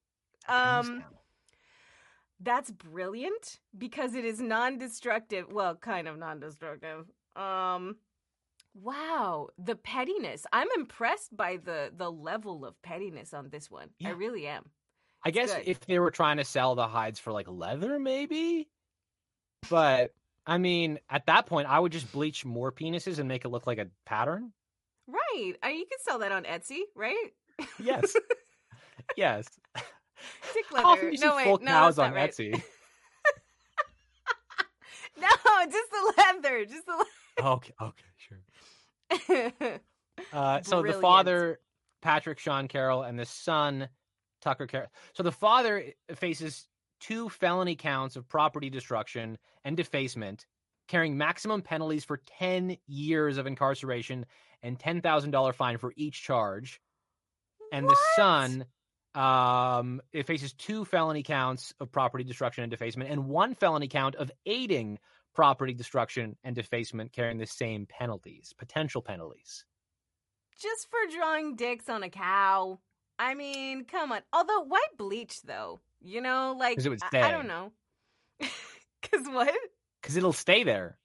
Um 0.47 1.03
That's 2.39 2.71
brilliant 2.71 3.59
because 3.77 4.15
it 4.15 4.23
is 4.23 4.39
non-destructive. 4.39 5.51
Well, 5.51 5.75
kind 5.75 6.07
of 6.07 6.17
non-destructive. 6.17 7.05
Um 7.35 7.97
wow, 8.73 9.49
the 9.57 9.75
pettiness. 9.75 10.45
I'm 10.53 10.69
impressed 10.77 11.35
by 11.35 11.57
the 11.57 11.91
the 11.95 12.11
level 12.11 12.65
of 12.65 12.81
pettiness 12.81 13.33
on 13.33 13.49
this 13.49 13.69
one. 13.69 13.89
I 14.03 14.11
really 14.11 14.47
am. 14.47 14.69
I 15.23 15.31
guess 15.31 15.53
good. 15.53 15.63
if 15.65 15.81
they 15.81 15.99
were 15.99 16.11
trying 16.11 16.37
to 16.37 16.45
sell 16.45 16.75
the 16.75 16.87
hides 16.87 17.19
for 17.19 17.33
like 17.33 17.47
leather, 17.49 17.99
maybe. 17.99 18.69
But 19.69 20.13
I 20.45 20.57
mean, 20.57 20.99
at 21.09 21.25
that 21.27 21.45
point, 21.45 21.67
I 21.67 21.79
would 21.79 21.91
just 21.91 22.11
bleach 22.11 22.45
more 22.45 22.71
penises 22.71 23.19
and 23.19 23.27
make 23.27 23.45
it 23.45 23.49
look 23.49 23.67
like 23.67 23.77
a 23.77 23.87
pattern. 24.05 24.51
Right. 25.11 25.53
Uh, 25.63 25.69
you 25.69 25.85
can 25.85 25.97
sell 26.01 26.19
that 26.19 26.31
on 26.31 26.43
Etsy, 26.43 26.81
right? 26.95 27.33
Yes, 27.79 28.15
yes. 29.17 29.47
Dick 30.53 30.65
How 30.69 30.91
often 30.91 30.95
leather. 30.95 31.01
do 31.01 31.07
you 31.11 31.17
see 31.17 31.25
No, 31.25 31.35
wait, 31.35 31.43
full 31.45 31.59
no, 31.59 31.71
cows 31.71 31.99
on 31.99 32.13
right. 32.13 32.31
Etsy? 32.31 32.61
No, 35.19 35.27
just 35.69 35.91
the 35.91 36.13
leather. 36.17 36.65
Just 36.65 36.85
the 36.85 37.05
okay, 37.43 37.73
okay, 37.81 38.03
sure. 38.17 39.51
leather. 39.59 39.79
Uh, 40.33 40.61
so 40.61 40.81
the 40.83 40.91
father, 40.91 41.59
Patrick 42.01 42.39
Sean 42.39 42.67
Carroll, 42.67 43.03
and 43.03 43.17
the 43.17 43.25
son, 43.25 43.87
Tucker 44.41 44.67
Carroll. 44.67 44.89
So 45.13 45.23
the 45.23 45.31
father 45.31 45.93
faces 46.15 46.67
two 46.99 47.29
felony 47.29 47.75
counts 47.77 48.17
of 48.17 48.27
property 48.27 48.69
destruction 48.69 49.37
and 49.63 49.77
defacement, 49.77 50.45
carrying 50.89 51.17
maximum 51.17 51.61
penalties 51.61 52.03
for 52.03 52.17
10 52.39 52.75
years 52.87 53.37
of 53.37 53.47
incarceration 53.47 54.25
and 54.61 54.77
$10,000 54.77 55.55
fine 55.55 55.77
for 55.77 55.93
each 55.95 56.21
charge. 56.21 56.81
And 57.71 57.87
the 57.87 57.97
son 58.17 58.65
um 59.15 60.01
it 60.13 60.27
faces 60.27 60.53
two 60.53 60.85
felony 60.85 61.23
counts 61.23 61.73
of 61.79 61.91
property 61.91 62.23
destruction 62.23 62.63
and 62.63 62.69
defacement 62.69 63.09
and 63.09 63.25
one 63.25 63.55
felony 63.55 63.87
count 63.87 64.13
of 64.13 64.31
aiding 64.45 64.99
property 65.33 65.73
destruction 65.73 66.35
and 66.43 66.55
defacement 66.55 67.11
carrying 67.11 67.39
the 67.39 67.47
same 67.47 67.87
penalties 67.87 68.53
potential 68.59 69.01
penalties 69.01 69.65
just 70.61 70.87
for 70.89 70.99
drawing 71.17 71.55
dicks 71.55 71.89
on 71.89 72.03
a 72.03 72.09
cow. 72.09 72.79
I 73.17 73.33
mean, 73.35 73.85
come 73.85 74.11
on. 74.11 74.21
Although, 74.31 74.61
why 74.67 74.81
bleach 74.97 75.41
though? 75.41 75.79
You 76.01 76.21
know, 76.21 76.55
like 76.57 76.77
I- 77.03 77.07
I, 77.27 77.31
don't 77.31 77.47
know. 77.47 77.71
Cause 78.41 79.25
what? 79.27 79.55
Because 80.01 80.15
it'll 80.17 80.33
stay 80.33 80.63
there 80.63 80.97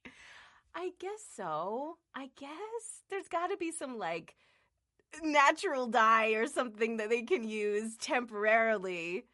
I 0.74 0.90
guess 0.98 1.24
so. 1.36 1.98
I 2.14 2.30
guess 2.38 2.50
there's 3.08 3.28
got 3.28 3.48
to 3.48 3.56
be 3.56 3.70
some 3.70 3.98
like 3.98 4.34
natural 5.22 5.86
dye 5.86 6.30
or 6.30 6.46
something 6.46 6.96
that 6.96 7.10
they 7.10 7.22
can 7.22 7.48
use 7.48 7.96
temporarily, 7.96 9.24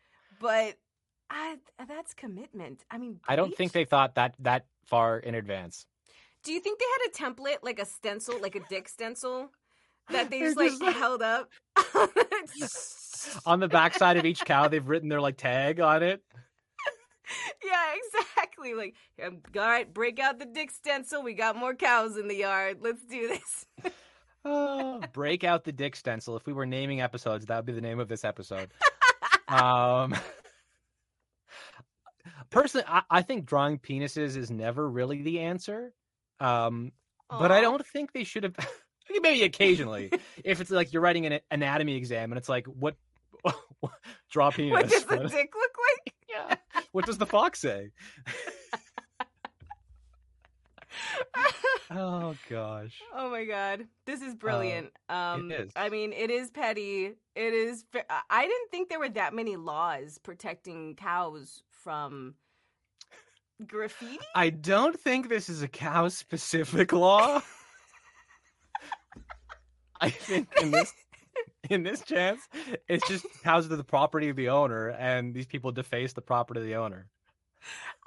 but 0.40 0.76
ah, 1.30 1.54
I 1.78 1.84
that's 1.86 2.12
commitment. 2.12 2.84
I 2.90 2.98
mean, 2.98 3.20
i 3.26 3.36
don't 3.36 3.56
think 3.56 3.72
they 3.72 3.84
thought 3.84 4.16
that 4.16 4.34
that 4.40 4.66
far 4.84 5.18
in 5.18 5.34
advance 5.34 5.86
Do 6.44 6.52
you 6.52 6.60
think 6.60 6.78
they 6.78 6.84
had 6.84 7.10
a 7.10 7.32
template, 7.32 7.58
like 7.62 7.78
a 7.78 7.86
stencil, 7.86 8.38
like 8.40 8.56
a 8.56 8.60
dick 8.68 8.88
stencil, 8.88 9.50
that 10.10 10.30
they 10.30 10.40
just 10.40 10.56
like 10.58 10.70
just 10.70 10.82
like- 10.82 10.96
held 10.96 11.22
up? 11.22 11.50
on 13.46 13.60
the 13.60 13.68
backside 13.68 14.16
of 14.16 14.24
each 14.24 14.44
cow 14.44 14.66
they've 14.66 14.88
written 14.88 15.08
their 15.08 15.20
like 15.20 15.36
tag 15.36 15.78
on 15.78 16.02
it 16.02 16.22
yeah, 17.64 17.94
exactly. 17.94 18.74
Like, 18.74 18.94
um, 19.24 19.38
all 19.56 19.62
right, 19.62 19.92
break 19.92 20.18
out 20.18 20.38
the 20.38 20.46
dick 20.46 20.70
stencil. 20.70 21.22
We 21.22 21.34
got 21.34 21.56
more 21.56 21.74
cows 21.74 22.16
in 22.16 22.28
the 22.28 22.36
yard. 22.36 22.78
Let's 22.80 23.04
do 23.04 23.28
this. 23.28 23.66
Oh, 24.42 25.02
break 25.12 25.44
out 25.44 25.64
the 25.64 25.72
dick 25.72 25.94
stencil 25.94 26.34
if 26.34 26.46
we 26.46 26.54
were 26.54 26.64
naming 26.64 27.02
episodes 27.02 27.44
that 27.44 27.56
would 27.56 27.66
be 27.66 27.74
the 27.74 27.82
name 27.82 28.00
of 28.00 28.08
this 28.08 28.24
episode 28.24 28.72
um 29.48 30.14
personally 32.48 32.86
I, 32.88 33.02
I 33.10 33.20
think 33.20 33.44
drawing 33.44 33.78
penises 33.78 34.38
is 34.38 34.50
never 34.50 34.88
really 34.88 35.20
the 35.20 35.40
answer 35.40 35.92
um 36.40 36.92
but 37.30 37.52
I 37.52 37.60
don't 37.60 37.86
think 37.86 38.12
they 38.12 38.24
should 38.24 38.44
have. 38.44 38.54
Maybe 39.22 39.42
occasionally, 39.42 40.12
if 40.44 40.60
it's 40.60 40.70
like 40.70 40.92
you're 40.92 41.02
writing 41.02 41.26
an 41.26 41.40
anatomy 41.50 41.96
exam 41.96 42.30
and 42.30 42.38
it's 42.38 42.48
like, 42.48 42.66
what, 42.66 42.96
draw 44.30 44.50
penis. 44.50 44.70
What 44.70 44.88
does 44.88 45.04
the 45.04 45.16
dick 45.16 45.52
look 45.54 45.76
like? 46.06 46.14
Yeah. 46.32 46.56
What 46.92 47.06
does 47.06 47.18
the 47.18 47.26
fox 47.26 47.60
say? 47.60 47.90
oh 51.90 52.34
gosh. 52.48 53.00
Oh 53.14 53.30
my 53.30 53.44
god, 53.44 53.86
this 54.06 54.22
is 54.22 54.34
brilliant. 54.34 54.90
um, 55.08 55.50
is. 55.52 55.70
I 55.76 55.88
mean, 55.88 56.12
it 56.12 56.30
is 56.30 56.50
petty. 56.50 57.12
It 57.34 57.54
is. 57.54 57.84
I- 57.94 58.22
I 58.28 58.42
didn't 58.42 58.70
think 58.70 58.88
there 58.88 58.98
were 58.98 59.08
that 59.10 59.34
many 59.34 59.56
laws 59.56 60.18
protecting 60.18 60.96
cows 60.96 61.62
from 61.70 62.34
graffiti. 63.66 64.18
I 64.34 64.50
don't 64.50 64.98
think 64.98 65.28
this 65.28 65.48
is 65.48 65.62
a 65.62 65.68
cow 65.68 66.08
specific 66.08 66.92
law. 66.92 67.42
I 70.00 70.10
think 70.10 70.48
in 70.60 70.70
this 70.70 70.92
in 71.70 71.82
this 71.82 72.02
chance, 72.02 72.40
it's 72.88 73.06
just 73.08 73.24
cows 73.42 73.66
are 73.70 73.76
the 73.76 73.84
property 73.84 74.28
of 74.28 74.36
the 74.36 74.48
owner, 74.50 74.88
and 74.88 75.32
these 75.34 75.46
people 75.46 75.72
deface 75.72 76.12
the 76.12 76.20
property 76.20 76.60
of 76.60 76.66
the 76.66 76.76
owner. 76.76 77.08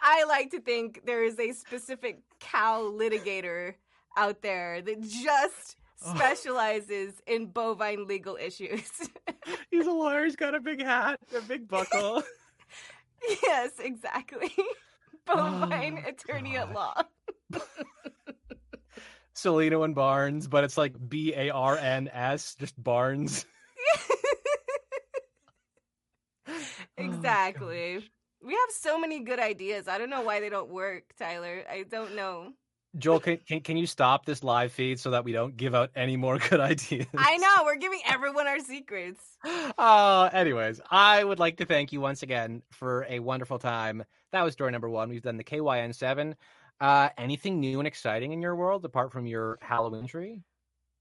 I 0.02 0.24
like 0.26 0.52
to 0.52 0.60
think 0.62 1.06
there 1.06 1.24
is 1.24 1.40
a 1.40 1.52
specific 1.54 2.20
cow 2.40 2.82
litigator 2.84 3.76
out 4.18 4.42
there 4.42 4.82
that 4.82 5.02
just 5.02 5.78
Oh. 6.06 6.16
specializes 6.16 7.14
in 7.26 7.46
bovine 7.46 8.06
legal 8.08 8.36
issues. 8.36 8.90
He's 9.72 9.88
a 9.88 9.92
lawyer. 9.92 10.26
He's 10.26 10.36
got 10.36 10.54
a 10.54 10.60
big 10.60 10.82
hat, 10.82 11.18
a 11.34 11.40
big 11.40 11.66
buckle. 11.66 12.22
yes, 13.44 13.72
exactly. 13.80 14.52
Bovine 15.26 16.04
Oh, 16.06 16.10
attorney 16.10 16.58
at 16.58 16.74
law. 16.74 17.04
Selena 19.34 19.82
and 19.82 19.96
Barnes, 19.96 20.48
but 20.48 20.66
it's 20.66 20.78
like 20.78 20.94
B 21.08 21.34
A 21.36 21.50
R 21.52 21.78
N 21.78 22.10
S, 22.12 22.56
just 22.56 22.82
Barnes. 22.82 23.46
exactly. 26.98 28.04
we 28.42 28.54
have 28.54 28.70
so 28.72 29.00
many 29.00 29.22
good 29.22 29.40
ideas. 29.40 29.88
I 29.88 29.98
don't 29.98 30.10
know 30.10 30.22
why 30.22 30.40
they 30.40 30.50
don't 30.50 30.70
work, 30.70 31.04
Tyler. 31.18 31.64
I 31.70 31.84
don't 31.84 32.16
know. 32.16 32.54
Joel, 33.00 33.20
can, 33.20 33.38
can, 33.38 33.62
can 33.62 33.76
you 33.76 33.88
stop 33.88 34.26
this 34.26 34.44
live 34.44 34.72
feed 34.72 35.00
so 35.00 35.10
that 35.12 35.24
we 35.24 35.32
don't 35.32 35.58
give 35.58 35.74
out 35.74 35.90
any 35.96 36.16
more 36.16 36.38
good 36.50 36.60
ideas? 36.60 37.08
I 37.18 37.38
know 37.38 37.64
we're 37.66 37.78
giving 37.78 38.02
everyone 38.06 38.48
our 38.48 38.60
secrets. 38.60 39.20
Uh, 39.78 40.30
anyways, 40.32 40.80
I 40.90 41.24
would 41.24 41.40
like 41.40 41.58
to 41.58 41.66
thank 41.66 41.92
you 41.92 42.00
once 42.00 42.24
again 42.24 42.62
for 42.72 43.06
a 43.10 43.20
wonderful 43.20 43.60
time. 43.60 44.04
That 44.32 44.44
was 44.44 44.54
story 44.54 44.72
number 44.72 44.90
one. 44.90 45.10
We've 45.10 45.22
done 45.22 45.38
the 45.38 45.44
KYN 45.44 45.94
seven. 45.94 46.36
Uh, 46.80 47.10
anything 47.18 47.60
new 47.60 47.80
and 47.80 47.88
exciting 47.88 48.32
in 48.34 48.42
your 48.42 48.56
world 48.56 48.86
apart 48.86 49.12
from 49.12 49.26
your 49.26 49.58
Halloween 49.62 50.08
tree? 50.08 50.42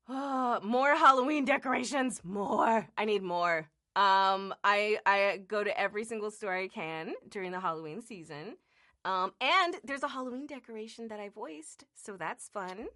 Oh, 0.08 0.60
more 0.62 0.94
Halloween 0.96 1.44
decorations. 1.44 2.20
More. 2.24 2.88
I 2.96 3.04
need 3.04 3.22
more. 3.22 3.68
Um, 3.94 4.54
I 4.64 4.98
I 5.06 5.42
go 5.46 5.62
to 5.62 5.78
every 5.78 6.04
single 6.04 6.30
store 6.30 6.54
I 6.54 6.68
can 6.68 7.14
during 7.28 7.52
the 7.52 7.60
Halloween 7.60 8.02
season. 8.02 8.56
Um, 9.04 9.32
and 9.40 9.76
there's 9.84 10.02
a 10.02 10.08
Halloween 10.08 10.46
decoration 10.46 11.08
that 11.08 11.20
I 11.20 11.28
voiced, 11.28 11.84
so 11.94 12.16
that's 12.16 12.48
fun. 12.48 12.86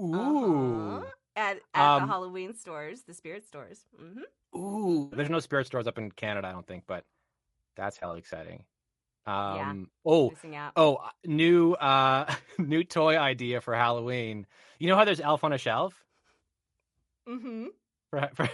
Ooh. 0.00 0.14
Uh-huh. 0.14 1.04
At 1.36 1.56
at 1.74 1.96
the 1.98 2.02
Um, 2.02 2.08
Halloween 2.08 2.54
stores, 2.54 3.02
the 3.02 3.14
spirit 3.14 3.44
stores. 3.46 3.86
hmm 3.96 4.22
Ooh. 4.58 5.10
There's 5.12 5.30
no 5.30 5.40
spirit 5.40 5.66
stores 5.66 5.86
up 5.86 5.98
in 5.98 6.10
Canada, 6.12 6.48
I 6.48 6.52
don't 6.52 6.66
think, 6.66 6.84
but 6.86 7.04
that's 7.76 7.96
hella 7.96 8.16
exciting. 8.16 8.64
Yeah. 9.26 9.70
Um, 9.70 9.90
oh, 10.04 10.32
oh, 10.76 10.96
uh, 10.96 11.08
new, 11.24 11.72
uh, 11.74 12.32
new 12.58 12.84
toy 12.84 13.16
idea 13.18 13.60
for 13.60 13.74
Halloween. 13.74 14.46
You 14.78 14.88
know 14.88 14.96
how 14.96 15.04
there's 15.04 15.20
Elf 15.20 15.44
on 15.44 15.52
a 15.52 15.58
Shelf 15.58 16.03
Mm-hmm. 17.28 17.66
for, 18.10 18.28
for, 18.34 18.48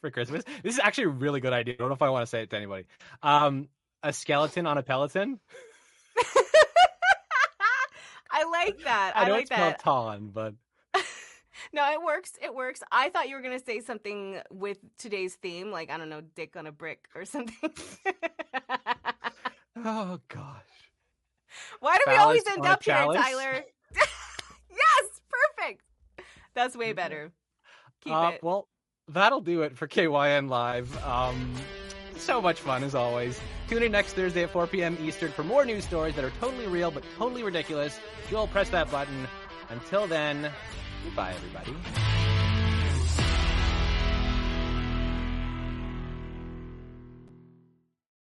for 0.00 0.10
Christmas? 0.10 0.44
This 0.62 0.74
is 0.74 0.80
actually 0.80 1.04
a 1.04 1.08
really 1.08 1.40
good 1.40 1.52
idea. 1.52 1.74
I 1.74 1.76
don't 1.78 1.88
know 1.88 1.94
if 1.94 2.02
I 2.02 2.10
want 2.10 2.22
to 2.22 2.26
say 2.26 2.42
it 2.42 2.50
to 2.50 2.56
anybody. 2.56 2.84
Um, 3.22 3.68
a 4.02 4.12
skeleton 4.12 4.66
on 4.66 4.78
a 4.78 4.82
Peloton. 4.82 5.38
I 8.30 8.44
like 8.44 8.82
that. 8.84 9.12
I 9.14 9.24
I, 9.24 9.26
know 9.26 9.34
like 9.34 9.42
it's 9.42 9.50
that. 9.50 9.78
Ton, 9.80 10.30
but 10.32 10.54
No, 11.72 11.90
it 11.90 12.02
works. 12.02 12.32
It 12.42 12.54
works. 12.54 12.82
I 12.90 13.10
thought 13.10 13.28
you 13.28 13.36
were 13.36 13.42
gonna 13.42 13.60
say 13.60 13.80
something 13.80 14.40
with 14.50 14.78
today's 14.98 15.34
theme, 15.34 15.70
like 15.70 15.90
I 15.90 15.98
don't 15.98 16.08
know, 16.08 16.22
dick 16.34 16.56
on 16.56 16.66
a 16.66 16.72
brick 16.72 17.06
or 17.14 17.24
something. 17.24 17.70
oh 19.84 20.18
gosh. 20.28 20.62
Why 21.80 21.96
do 21.96 22.02
we 22.06 22.16
always 22.16 22.42
end 22.50 22.64
up 22.64 22.82
here. 22.82 22.94
Tyler? 22.94 23.64
yes, 23.94 25.20
perfect. 25.28 25.82
That's 26.54 26.76
way 26.76 26.92
better. 26.92 27.32
Keep 28.04 28.12
Uh, 28.14 28.30
it. 28.34 28.42
well, 28.42 28.68
that'll 29.08 29.40
do 29.40 29.62
it 29.62 29.76
for 29.76 29.86
KYN 29.86 30.48
Live. 30.48 30.96
Um, 31.04 31.54
so 32.16 32.40
much 32.40 32.60
fun 32.60 32.84
as 32.84 32.94
always. 32.94 33.40
Tune 33.68 33.82
in 33.82 33.92
next 33.92 34.12
Thursday 34.14 34.42
at 34.44 34.50
4 34.50 34.66
p.m. 34.66 34.96
Eastern 35.02 35.32
for 35.32 35.42
more 35.44 35.64
news 35.64 35.84
stories 35.84 36.14
that 36.16 36.24
are 36.24 36.32
totally 36.40 36.66
real 36.66 36.90
but 36.90 37.02
totally 37.16 37.42
ridiculous. 37.42 37.98
You'll 38.30 38.46
press 38.48 38.68
that 38.70 38.90
button. 38.90 39.26
Until 39.70 40.06
then, 40.06 40.50
goodbye, 41.04 41.32
everybody. 41.34 41.74